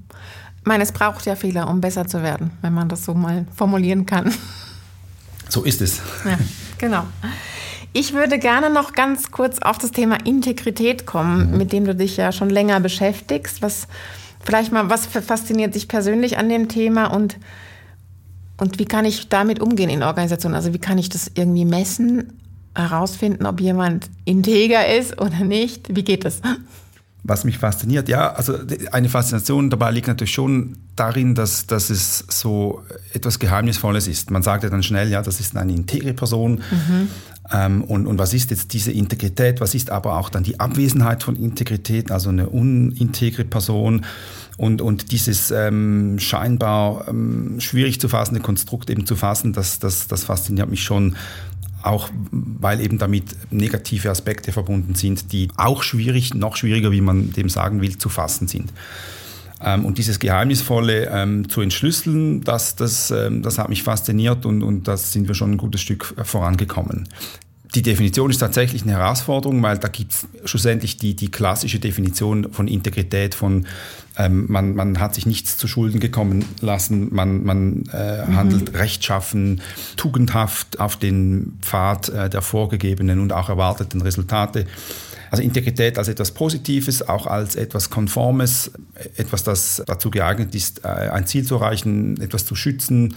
Ich 0.62 0.66
meine, 0.66 0.84
es 0.84 0.94
braucht 0.94 1.26
ja 1.26 1.36
Fehler, 1.36 1.70
um 1.70 1.82
besser 1.82 2.08
zu 2.08 2.24
werden, 2.24 2.52
wenn 2.62 2.74
man 2.74 2.90
das 2.90 3.06
so 3.06 3.14
mal 3.14 3.46
formulieren 3.54 4.06
kann. 4.06 4.34
So 5.50 5.64
ist 5.64 5.82
es. 5.82 6.02
Ja, 6.24 6.40
genau. 6.78 7.04
Ich 7.94 8.14
würde 8.14 8.40
gerne 8.40 8.70
noch 8.70 8.94
ganz 8.94 9.32
kurz 9.32 9.60
auf 9.60 9.78
das 9.78 9.92
Thema 9.92 10.18
Integrität 10.26 11.06
kommen, 11.06 11.52
mhm. 11.52 11.58
mit 11.58 11.72
dem 11.72 11.86
du 11.86 11.94
dich 11.94 12.18
ja 12.18 12.32
schon 12.32 12.50
länger 12.50 12.80
beschäftigst. 12.80 13.62
Was 13.62 13.88
vielleicht 14.46 14.72
mal, 14.72 14.90
was 14.90 15.06
fasziniert 15.06 15.76
dich 15.76 15.88
persönlich 15.88 16.38
an 16.38 16.50
dem 16.50 16.70
Thema 16.70 17.08
und 17.08 17.38
und 18.58 18.80
wie 18.80 18.86
kann 18.86 19.04
ich 19.04 19.28
damit 19.28 19.60
umgehen 19.60 19.90
in 19.90 20.02
Organisationen? 20.02 20.56
Also 20.56 20.74
wie 20.74 20.80
kann 20.80 20.98
ich 20.98 21.10
das 21.10 21.30
irgendwie 21.34 21.66
messen, 21.66 22.40
herausfinden, 22.74 23.46
ob 23.46 23.60
jemand 23.60 24.10
integer 24.24 24.96
ist 24.98 25.20
oder 25.20 25.44
nicht? 25.44 25.96
Wie 25.96 26.04
geht 26.04 26.26
das? 26.26 26.42
Was 27.24 27.44
mich 27.44 27.58
fasziniert, 27.58 28.08
ja, 28.08 28.34
also 28.34 28.54
eine 28.92 29.10
Faszination 29.10 29.70
dabei 29.70 29.92
liegt 29.92 30.08
natürlich 30.08 30.34
schon 30.34 30.78
darin, 30.96 31.34
dass, 31.34 31.66
dass 31.66 31.90
es 31.90 32.24
so 32.30 32.84
etwas 33.14 33.40
Geheimnisvolles 33.40 34.08
ist. 34.08 34.30
Man 34.30 34.44
sagt 34.44 34.64
ja 34.64 34.70
dann 34.70 34.84
schnell, 34.84 35.10
ja, 35.10 35.22
das 35.22 35.40
ist 35.40 35.58
eine 35.58 35.74
integre 35.74 36.14
Person. 36.14 36.62
Mhm. 36.70 37.10
Ähm, 37.52 37.84
und, 37.84 38.08
und 38.08 38.18
was 38.18 38.34
ist 38.34 38.52
jetzt 38.52 38.74
diese 38.74 38.92
Integrität? 38.92 39.62
Was 39.62 39.76
ist 39.76 39.92
aber 39.92 40.18
auch 40.18 40.30
dann 40.30 40.44
die 40.44 40.60
Abwesenheit 40.60 41.24
von 41.24 41.36
Integrität, 41.36 42.12
also 42.12 42.30
eine 42.30 42.50
unintegre 42.50 43.44
Person? 43.46 44.06
Und, 44.58 44.82
und 44.82 45.12
dieses 45.12 45.52
ähm, 45.52 46.18
scheinbar 46.18 47.08
ähm, 47.08 47.60
schwierig 47.60 48.00
zu 48.00 48.08
fassende 48.08 48.42
Konstrukt 48.42 48.90
eben 48.90 49.06
zu 49.06 49.16
fassen, 49.16 49.54
das, 49.54 49.80
das, 49.80 50.08
das 50.08 50.24
fasziniert 50.24 50.70
mich 50.70 50.84
schon 50.84 51.16
auch 51.86 52.10
weil 52.32 52.82
eben 52.82 52.98
damit 52.98 53.36
negative 53.52 54.10
Aspekte 54.10 54.52
verbunden 54.52 54.96
sind, 54.96 55.32
die 55.32 55.50
auch 55.56 55.84
schwierig, 55.84 56.34
noch 56.34 56.56
schwieriger, 56.56 56.92
wie 56.92 57.02
man 57.02 57.32
dem 57.32 57.48
sagen 57.48 57.80
will, 57.82 57.98
zu 58.00 58.10
fassen 58.10 58.48
sind. 58.48 58.74
Ähm, 59.66 59.84
und 59.84 59.98
dieses 59.98 60.20
Geheimnisvolle 60.20 61.10
ähm, 61.12 61.50
zu 61.50 61.62
entschlüsseln, 61.62 62.42
das, 62.42 62.76
das, 62.76 63.10
ähm, 63.10 63.42
das 63.42 63.58
hat 63.58 63.68
mich 63.70 63.84
fasziniert 63.84 64.46
und, 64.46 64.62
und 64.62 64.88
da 64.88 64.96
sind 64.96 65.28
wir 65.28 65.36
schon 65.36 65.52
ein 65.52 65.58
gutes 65.58 65.82
Stück 65.82 66.14
vorangekommen. 66.24 67.10
Die 67.74 67.82
Definition 67.82 68.30
ist 68.30 68.38
tatsächlich 68.38 68.84
eine 68.84 68.94
Herausforderung, 68.94 69.62
weil 69.62 69.78
da 69.78 69.90
gibt 69.90 70.14
es 70.14 70.28
schlussendlich 70.46 70.98
die, 70.98 71.14
die 71.14 71.30
klassische 71.30 71.80
Definition 71.80 72.54
von 72.54 72.70
Integrität, 72.70 73.36
von 73.36 73.66
ähm, 74.18 74.46
man, 74.48 74.76
man 74.76 75.00
hat 75.02 75.16
sich 75.16 75.26
nichts 75.26 75.58
zu 75.58 75.68
Schulden 75.68 76.00
gekommen 76.00 76.46
lassen, 76.62 77.14
man, 77.14 77.44
man 77.44 77.84
äh, 77.92 78.26
mhm. 78.26 78.36
handelt 78.36 78.74
rechtschaffen, 78.76 79.62
tugendhaft 79.98 80.80
auf 80.80 80.96
den 80.96 81.58
Pfad 81.62 82.08
äh, 82.10 82.30
der 82.30 82.42
vorgegebenen 82.42 83.20
und 83.20 83.34
auch 83.34 83.50
erwarteten 83.50 84.02
Resultate. 84.02 84.68
Also 85.36 85.44
Integrität 85.44 85.98
als 85.98 86.08
etwas 86.08 86.32
Positives, 86.32 87.02
auch 87.02 87.28
als 87.28 87.58
etwas 87.58 87.90
Konformes, 87.90 88.72
etwas, 89.18 89.44
das 89.44 89.84
dazu 89.86 90.10
geeignet 90.10 90.56
ist, 90.56 90.86
äh, 90.86 90.88
ein 90.88 91.28
Ziel 91.28 91.44
zu 91.44 91.56
erreichen, 91.56 92.22
etwas 92.22 92.46
zu 92.46 92.56
schützen. 92.56 93.16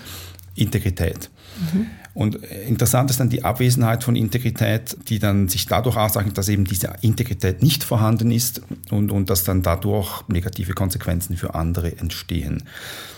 Integrität. 0.56 1.30
Mhm. 1.72 1.86
Und 2.14 2.34
interessant 2.34 3.10
ist 3.10 3.20
dann 3.20 3.28
die 3.28 3.44
Abwesenheit 3.44 4.02
von 4.02 4.16
Integrität, 4.16 4.96
die 5.08 5.20
dann 5.20 5.46
sich 5.46 5.66
dadurch 5.66 5.96
auszeichnet, 5.96 6.36
dass 6.36 6.48
eben 6.48 6.64
diese 6.64 6.92
Integrität 7.00 7.62
nicht 7.62 7.84
vorhanden 7.84 8.32
ist 8.32 8.62
und, 8.90 9.12
und 9.12 9.30
dass 9.30 9.44
dann 9.44 9.62
dadurch 9.62 10.26
negative 10.26 10.72
Konsequenzen 10.72 11.36
für 11.36 11.54
andere 11.54 11.96
entstehen. 11.98 12.64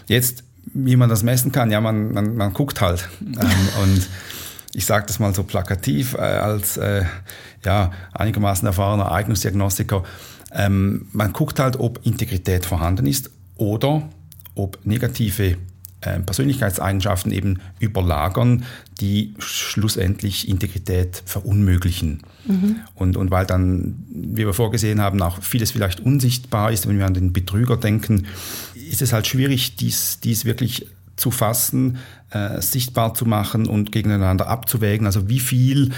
Jetzt, 0.07 0.45
wie 0.75 0.97
man 0.97 1.09
das 1.09 1.23
messen 1.23 1.51
kann, 1.51 1.71
ja, 1.71 1.81
man, 1.81 2.13
man, 2.13 2.37
man 2.37 2.53
guckt 2.53 2.83
halt. 2.83 3.09
Ähm, 3.23 3.39
und 3.83 4.07
ich 4.75 4.85
sage 4.85 5.07
das 5.07 5.19
mal 5.19 5.35
so 5.35 5.43
plakativ, 5.45 6.15
äh, 6.15 6.19
als 6.19 6.77
äh, 6.77 7.05
ja, 7.65 7.93
einigermaßen 8.13 8.67
erfahrener 8.67 9.13
Eignungsdiagnostiker, 9.13 10.05
ähm, 10.53 11.07
man 11.13 11.33
guckt 11.33 11.61
halt, 11.61 11.79
ob 11.79 12.05
Integrität 12.05 12.67
vorhanden 12.67 13.07
ist 13.07 13.31
oder 13.57 14.09
ob 14.55 14.79
negative 14.85 15.57
ähm, 16.03 16.25
Persönlichkeitseigenschaften 16.25 17.31
eben 17.31 17.59
überlagern, 17.79 18.65
die 19.01 19.35
schlussendlich 19.39 20.49
Integrität 20.49 21.23
verunmöglichen. 21.27 22.23
Mhm. 22.47 22.77
Und, 22.95 23.17
und 23.19 23.31
weil 23.31 23.45
dann, 23.45 24.03
wie 24.09 24.47
wir 24.47 24.55
vorgesehen 24.55 25.01
haben, 25.01 25.21
auch 25.21 25.43
vieles 25.43 25.73
vielleicht 25.73 26.01
unsichtbar 26.01 26.73
ist, 26.73 26.89
wenn 26.89 26.99
wir 26.99 27.07
an 27.07 27.15
den 27.15 27.35
Betrüger 27.35 27.77
denken, 27.77 28.27
ist 28.75 29.03
es 29.03 29.13
halt 29.13 29.27
schwierig, 29.27 29.77
dies, 29.77 30.21
dies 30.21 30.47
wirklich 30.47 30.87
zu 31.17 31.31
fassen, 31.31 31.99
äh, 32.31 32.63
sichtbar 32.63 33.13
zu 33.13 33.27
machen 33.27 33.67
und 33.67 33.93
gegeneinander 33.93 34.49
abzuwägen. 34.49 35.07
Also 35.07 35.29
wie 35.29 35.41
viel 35.41 35.91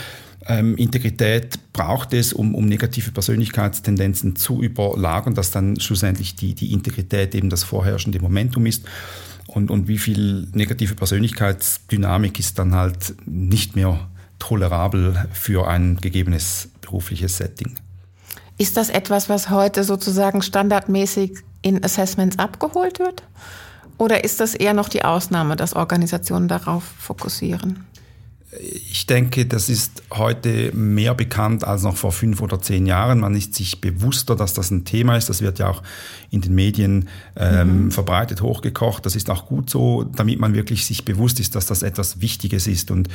ähm, 0.46 0.76
Integrität 0.76 1.58
braucht 1.72 2.12
es, 2.12 2.32
um, 2.32 2.54
um 2.54 2.66
negative 2.66 3.12
Persönlichkeitstendenzen 3.12 4.36
zu 4.36 4.62
überlagern, 4.62 5.34
dass 5.34 5.50
dann 5.50 5.78
schlussendlich 5.78 6.36
die, 6.36 6.54
die 6.54 6.72
Integrität 6.72 7.34
eben 7.34 7.50
das 7.50 7.64
vorherrschende 7.64 8.20
Momentum 8.20 8.66
ist 8.66 8.84
und, 9.46 9.70
und 9.70 9.88
wie 9.88 9.98
viel 9.98 10.48
negative 10.52 10.94
Persönlichkeitsdynamik 10.94 12.38
ist 12.38 12.58
dann 12.58 12.74
halt 12.74 13.14
nicht 13.26 13.76
mehr 13.76 14.08
tolerabel 14.38 15.26
für 15.32 15.68
ein 15.68 15.98
gegebenes 15.98 16.70
berufliches 16.80 17.36
Setting. 17.36 17.74
Ist 18.58 18.76
das 18.76 18.90
etwas, 18.90 19.28
was 19.28 19.50
heute 19.50 19.84
sozusagen 19.84 20.42
standardmäßig 20.42 21.38
in 21.62 21.82
Assessments 21.84 22.38
abgeholt 22.38 22.98
wird? 22.98 23.22
Oder 23.98 24.24
ist 24.24 24.40
das 24.40 24.54
eher 24.54 24.74
noch 24.74 24.88
die 24.88 25.04
Ausnahme, 25.04 25.56
dass 25.56 25.76
Organisationen 25.76 26.48
darauf 26.48 26.82
fokussieren? 26.82 27.84
Ich 28.60 29.06
denke, 29.06 29.46
das 29.46 29.70
ist 29.70 30.02
heute 30.12 30.72
mehr 30.76 31.14
bekannt 31.14 31.64
als 31.64 31.84
noch 31.84 31.96
vor 31.96 32.12
fünf 32.12 32.42
oder 32.42 32.60
zehn 32.60 32.84
Jahren. 32.84 33.20
Man 33.20 33.34
ist 33.34 33.54
sich 33.54 33.80
bewusster, 33.80 34.36
dass 34.36 34.52
das 34.52 34.70
ein 34.70 34.84
Thema 34.84 35.16
ist. 35.16 35.30
Das 35.30 35.40
wird 35.40 35.58
ja 35.58 35.70
auch 35.70 35.82
in 36.30 36.42
den 36.42 36.54
Medien 36.54 37.08
ähm, 37.34 37.84
mhm. 37.84 37.90
verbreitet, 37.90 38.42
hochgekocht. 38.42 39.06
Das 39.06 39.16
ist 39.16 39.30
auch 39.30 39.46
gut 39.46 39.70
so, 39.70 40.04
damit 40.04 40.38
man 40.38 40.52
wirklich 40.52 40.84
sich 40.84 41.06
bewusst 41.06 41.40
ist, 41.40 41.54
dass 41.54 41.64
das 41.64 41.82
etwas 41.82 42.20
Wichtiges 42.20 42.66
ist. 42.66 42.90
Und 42.90 43.08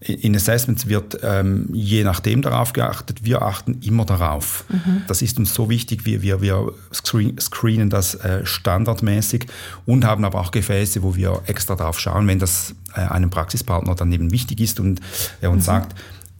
in 0.00 0.36
Assessments 0.36 0.86
wird 0.86 1.18
ähm, 1.22 1.70
je 1.72 2.04
nachdem 2.04 2.42
darauf 2.42 2.74
geachtet. 2.74 3.24
Wir 3.24 3.40
achten 3.40 3.80
immer 3.82 4.04
darauf. 4.04 4.64
Mhm. 4.68 5.02
Das 5.06 5.22
ist 5.22 5.38
uns 5.38 5.54
so 5.54 5.70
wichtig. 5.70 6.04
Wir, 6.04 6.20
wir, 6.20 6.42
wir 6.42 6.72
screen, 6.92 7.38
screenen 7.40 7.88
das 7.88 8.16
äh, 8.16 8.44
standardmäßig 8.44 9.46
und 9.86 10.04
haben 10.04 10.26
aber 10.26 10.40
auch 10.40 10.50
Gefäße, 10.50 11.02
wo 11.02 11.16
wir 11.16 11.40
extra 11.46 11.74
darauf 11.74 11.98
schauen, 11.98 12.26
wenn 12.28 12.38
das 12.38 12.74
äh, 12.94 13.00
einem 13.00 13.30
Praxispartner 13.30 13.94
dann 13.94 14.12
eben 14.12 14.30
wichtig 14.30 14.60
ist 14.60 14.80
und 14.80 15.00
er 15.40 15.50
uns 15.50 15.62
mhm. 15.62 15.66
sagt, 15.66 15.94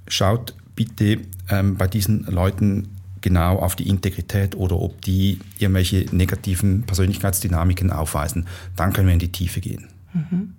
schaut 0.09 0.55
bitte 0.75 1.21
ähm, 1.51 1.77
bei 1.77 1.87
diesen 1.87 2.25
Leuten 2.27 2.89
genau 3.21 3.59
auf 3.59 3.75
die 3.75 3.89
Integrität 3.89 4.55
oder 4.55 4.77
ob 4.79 5.01
die 5.01 5.41
irgendwelche 5.59 6.07
negativen 6.13 6.83
Persönlichkeitsdynamiken 6.83 7.91
aufweisen. 7.91 8.47
Dann 8.77 8.93
können 8.93 9.07
wir 9.07 9.15
in 9.15 9.21
die 9.21 9.33
Tiefe 9.33 9.61
gehen. 9.61 9.89
Mhm. 10.13 10.55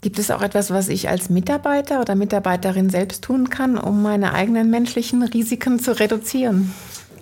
Gibt 0.00 0.18
es 0.18 0.30
auch 0.30 0.42
etwas, 0.42 0.70
was 0.70 0.88
ich 0.88 1.08
als 1.08 1.28
Mitarbeiter 1.28 2.00
oder 2.00 2.14
Mitarbeiterin 2.14 2.88
selbst 2.88 3.22
tun 3.22 3.50
kann, 3.50 3.76
um 3.76 4.02
meine 4.02 4.32
eigenen 4.32 4.70
menschlichen 4.70 5.22
Risiken 5.22 5.78
zu 5.78 5.98
reduzieren? 5.98 6.72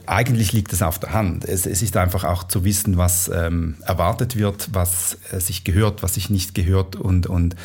Eigentlich 0.07 0.53
liegt 0.53 0.73
es 0.73 0.81
auf 0.81 0.99
der 0.99 1.13
Hand. 1.13 1.45
Es, 1.45 1.67
es 1.67 1.83
ist 1.83 1.97
einfach 1.97 2.25
auch 2.25 2.45
zu 2.45 2.65
wissen, 2.65 2.97
was 2.97 3.29
ähm, 3.29 3.75
erwartet 3.85 4.37
wird, 4.37 4.71
was 4.73 5.19
äh, 5.33 5.41
sich 5.41 5.65
gehört, 5.65 6.03
was 6.03 6.15
sich 6.15 6.31
nicht 6.31 6.55
gehört 6.55 6.97
und, 6.97 7.27
und 7.27 7.57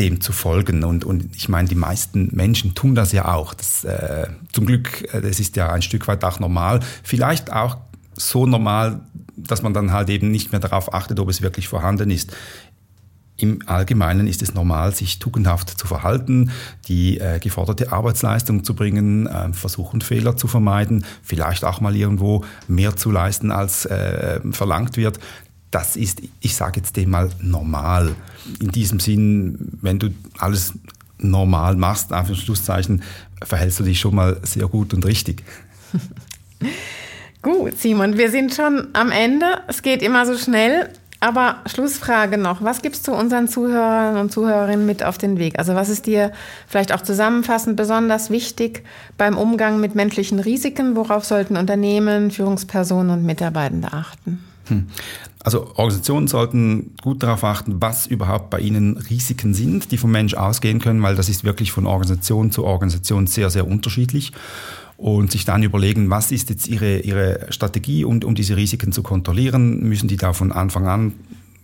dem 0.00 0.20
zu 0.20 0.32
folgen. 0.32 0.82
Und, 0.82 1.04
und 1.04 1.36
ich 1.36 1.48
meine, 1.48 1.68
die 1.68 1.76
meisten 1.76 2.30
Menschen 2.32 2.74
tun 2.74 2.94
das 2.94 3.12
ja 3.12 3.32
auch. 3.32 3.54
Das, 3.54 3.84
äh, 3.84 4.26
zum 4.52 4.66
Glück, 4.66 5.12
äh, 5.14 5.20
das 5.20 5.38
ist 5.38 5.56
ja 5.56 5.70
ein 5.70 5.82
Stück 5.82 6.08
weit 6.08 6.24
auch 6.24 6.40
normal. 6.40 6.80
Vielleicht 7.04 7.52
auch 7.52 7.76
so 8.14 8.46
normal, 8.46 9.00
dass 9.36 9.62
man 9.62 9.74
dann 9.74 9.92
halt 9.92 10.10
eben 10.10 10.30
nicht 10.30 10.52
mehr 10.52 10.60
darauf 10.60 10.92
achtet, 10.92 11.20
ob 11.20 11.28
es 11.28 11.42
wirklich 11.42 11.68
vorhanden 11.68 12.10
ist. 12.10 12.32
Im 13.36 13.60
Allgemeinen 13.66 14.26
ist 14.26 14.42
es 14.42 14.52
normal, 14.52 14.94
sich 14.94 15.18
tugendhaft 15.18 15.70
zu 15.70 15.86
verhalten, 15.86 16.50
die 16.88 17.18
äh, 17.18 17.38
geforderte 17.38 17.90
Arbeitsleistung 17.90 18.64
zu 18.64 18.74
bringen, 18.74 19.26
äh, 19.26 19.52
versuchen 19.54 20.02
Fehler 20.02 20.36
zu 20.36 20.46
vermeiden, 20.46 21.06
vielleicht 21.22 21.64
auch 21.64 21.80
mal 21.80 21.96
irgendwo 21.96 22.44
mehr 22.68 22.96
zu 22.96 23.10
leisten, 23.10 23.50
als 23.50 23.86
äh, 23.86 24.40
verlangt 24.50 24.98
wird. 24.98 25.20
Das 25.70 25.96
ist, 25.96 26.22
ich 26.40 26.54
sage 26.54 26.80
jetzt 26.80 26.96
dem 26.96 27.10
mal, 27.10 27.30
normal. 27.40 28.14
In 28.60 28.68
diesem 28.68 28.98
Sinn, 28.98 29.78
wenn 29.80 29.98
du 29.98 30.10
alles 30.38 30.74
normal 31.18 31.76
machst, 31.76 32.12
auf 32.12 32.34
Schlusszeichen, 32.34 33.02
verhältst 33.42 33.78
du 33.80 33.84
dich 33.84 34.00
schon 34.00 34.14
mal 34.14 34.40
sehr 34.42 34.66
gut 34.66 34.94
und 34.94 35.06
richtig. 35.06 35.44
Gut, 37.42 37.78
Simon, 37.78 38.18
wir 38.18 38.30
sind 38.30 38.54
schon 38.54 38.88
am 38.92 39.10
Ende. 39.10 39.46
Es 39.66 39.80
geht 39.80 40.02
immer 40.02 40.26
so 40.26 40.36
schnell. 40.36 40.90
Aber 41.22 41.56
Schlussfrage 41.66 42.38
noch. 42.38 42.62
Was 42.62 42.80
gibst 42.80 43.06
du 43.06 43.12
unseren 43.12 43.46
Zuhörern 43.46 44.16
und 44.16 44.32
Zuhörerinnen 44.32 44.86
mit 44.86 45.02
auf 45.02 45.18
den 45.18 45.38
Weg? 45.38 45.58
Also 45.58 45.74
was 45.74 45.90
ist 45.90 46.06
dir 46.06 46.32
vielleicht 46.66 46.92
auch 46.92 47.02
zusammenfassend 47.02 47.76
besonders 47.76 48.30
wichtig 48.30 48.84
beim 49.18 49.36
Umgang 49.36 49.80
mit 49.80 49.94
menschlichen 49.94 50.40
Risiken? 50.40 50.96
Worauf 50.96 51.26
sollten 51.26 51.58
Unternehmen, 51.58 52.30
Führungspersonen 52.30 53.10
und 53.10 53.26
Mitarbeitende 53.26 53.92
achten? 53.92 54.42
Hm. 54.68 54.86
Also 55.42 55.68
Organisationen 55.76 56.28
sollten 56.28 56.94
gut 57.02 57.22
darauf 57.22 57.44
achten, 57.44 57.80
was 57.80 58.06
überhaupt 58.06 58.50
bei 58.50 58.60
ihnen 58.60 58.98
Risiken 58.98 59.54
sind, 59.54 59.90
die 59.90 59.96
vom 59.96 60.10
Mensch 60.10 60.34
ausgehen 60.34 60.80
können, 60.80 61.02
weil 61.02 61.16
das 61.16 61.30
ist 61.30 61.44
wirklich 61.44 61.72
von 61.72 61.86
Organisation 61.86 62.50
zu 62.50 62.64
Organisation 62.64 63.26
sehr, 63.26 63.48
sehr 63.48 63.66
unterschiedlich 63.66 64.32
und 64.98 65.32
sich 65.32 65.46
dann 65.46 65.62
überlegen, 65.62 66.10
was 66.10 66.30
ist 66.30 66.50
jetzt 66.50 66.68
ihre, 66.68 66.98
ihre 66.98 67.46
Strategie, 67.48 68.04
um, 68.04 68.22
um 68.22 68.34
diese 68.34 68.54
Risiken 68.56 68.92
zu 68.92 69.02
kontrollieren. 69.02 69.80
Müssen 69.80 70.08
die 70.08 70.18
da 70.18 70.34
von 70.34 70.52
Anfang 70.52 70.86
an 70.86 71.14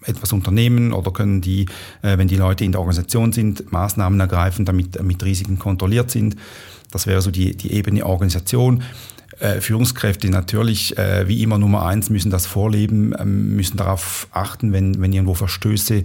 etwas 0.06 0.32
unternehmen 0.32 0.94
oder 0.94 1.10
können 1.10 1.42
die, 1.42 1.66
äh, 2.00 2.16
wenn 2.16 2.28
die 2.28 2.36
Leute 2.36 2.64
in 2.64 2.72
der 2.72 2.80
Organisation 2.80 3.32
sind, 3.32 3.70
Maßnahmen 3.72 4.18
ergreifen, 4.18 4.64
damit, 4.64 4.96
damit 4.96 5.22
Risiken 5.22 5.58
kontrolliert 5.58 6.10
sind. 6.10 6.36
Das 6.90 7.06
wäre 7.06 7.20
so 7.20 7.30
die, 7.30 7.54
die 7.56 7.72
Ebene 7.72 8.06
Organisation. 8.06 8.82
Äh, 9.38 9.60
Führungskräfte 9.60 10.30
natürlich, 10.30 10.96
äh, 10.96 11.28
wie 11.28 11.42
immer 11.42 11.58
Nummer 11.58 11.84
eins, 11.84 12.08
müssen 12.08 12.30
das 12.30 12.46
vorleben, 12.46 13.14
ähm, 13.18 13.54
müssen 13.56 13.76
darauf 13.76 14.28
achten, 14.32 14.72
wenn, 14.72 15.00
wenn 15.00 15.12
irgendwo 15.12 15.34
Verstöße 15.34 16.04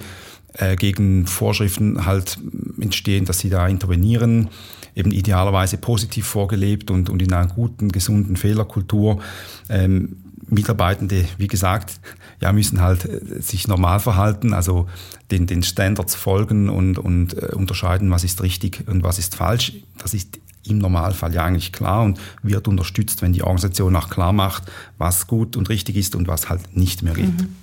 äh, 0.54 0.76
gegen 0.76 1.28
Vorschriften 1.28 2.06
halt 2.06 2.38
entstehen, 2.80 3.26
dass 3.26 3.40
sie 3.40 3.50
da 3.50 3.68
intervenieren, 3.68 4.50
eben 4.96 5.12
idealerweise 5.12 5.78
positiv 5.78 6.26
vorgelebt 6.28 6.92
und, 6.92 7.10
und 7.10 7.22
in 7.22 7.32
einer 7.32 7.48
guten, 7.48 7.90
gesunden 7.90 8.36
Fehlerkultur. 8.36 9.22
Ähm, 9.70 10.18
Mitarbeitende, 10.50 11.24
wie 11.38 11.48
gesagt, 11.48 12.02
ja, 12.42 12.52
müssen 12.52 12.82
halt 12.82 13.06
äh, 13.06 13.42
sich 13.42 13.70
normal 13.70 14.02
verhalten, 14.02 14.54
also 14.54 14.88
den, 15.32 15.48
den 15.48 15.64
Standards 15.64 16.16
folgen 16.16 16.68
und, 16.68 17.00
und 17.00 17.42
äh, 17.42 17.56
unterscheiden, 17.56 18.12
was 18.12 18.26
ist 18.26 18.44
richtig 18.44 18.84
und 18.88 19.04
was 19.04 19.20
ist 19.20 19.36
falsch. 19.36 19.74
Das 19.98 20.14
ist 20.14 20.40
im 20.66 20.78
Normalfall 20.78 21.34
ja 21.34 21.44
eigentlich 21.44 21.72
klar 21.72 22.04
und 22.04 22.20
wird 22.44 22.68
unterstützt, 22.68 23.22
wenn 23.22 23.34
die 23.34 23.44
Organisation 23.44 23.96
auch 23.96 24.10
klar 24.10 24.34
macht, 24.34 24.64
was 24.98 25.28
gut 25.28 25.56
und 25.56 25.70
richtig 25.70 25.96
ist 25.98 26.16
und 26.16 26.28
was 26.28 26.50
halt 26.50 26.76
nicht 26.76 27.04
mehr 27.04 27.14
geht. 27.14 27.26
Mhm. 27.26 27.56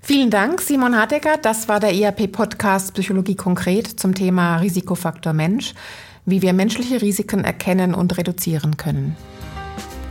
Vielen 0.00 0.30
Dank, 0.30 0.60
Simon 0.60 0.96
Hartecker. 0.96 1.36
Das 1.36 1.68
war 1.68 1.80
der 1.80 1.94
ERP-Podcast 1.94 2.94
Psychologie 2.94 3.34
konkret 3.34 3.86
zum 4.00 4.14
Thema 4.14 4.56
Risikofaktor 4.56 5.32
Mensch, 5.32 5.74
wie 6.24 6.40
wir 6.40 6.52
menschliche 6.52 7.02
Risiken 7.02 7.44
erkennen 7.44 7.94
und 7.94 8.16
reduzieren 8.16 8.76
können. 8.76 9.16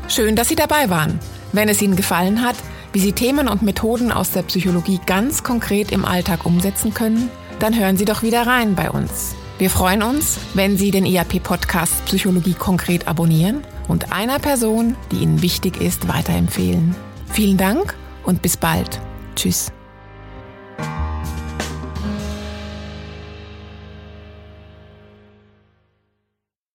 Schön, 0.07 0.35
dass 0.35 0.49
Sie 0.49 0.55
dabei 0.55 0.89
waren. 0.89 1.19
Wenn 1.51 1.69
es 1.69 1.81
Ihnen 1.81 1.95
gefallen 1.95 2.43
hat, 2.43 2.55
wie 2.93 2.99
Sie 2.99 3.13
Themen 3.13 3.47
und 3.47 3.61
Methoden 3.61 4.11
aus 4.11 4.31
der 4.31 4.43
Psychologie 4.43 4.99
ganz 5.05 5.43
konkret 5.43 5.91
im 5.91 6.05
Alltag 6.05 6.45
umsetzen 6.45 6.93
können, 6.93 7.29
dann 7.59 7.77
hören 7.77 7.97
Sie 7.97 8.05
doch 8.05 8.21
wieder 8.21 8.45
rein 8.45 8.75
bei 8.75 8.89
uns. 8.89 9.35
Wir 9.59 9.71
freuen 9.71 10.03
uns, 10.03 10.37
wenn 10.53 10.77
Sie 10.77 10.91
den 10.91 11.05
ERP-Podcast 11.05 12.05
Psychologie 12.05 12.53
konkret 12.53 13.07
abonnieren 13.07 13.63
und 13.87 14.11
einer 14.11 14.37
Person, 14.37 14.95
die 15.11 15.17
Ihnen 15.17 15.41
wichtig 15.41 15.81
ist, 15.81 16.07
weiterempfehlen. 16.07 16.95
Vielen 17.25 17.57
Dank 17.57 17.95
und 18.23 18.43
bis 18.43 18.55
bald. 18.55 19.01
Tschüss. 19.35 19.71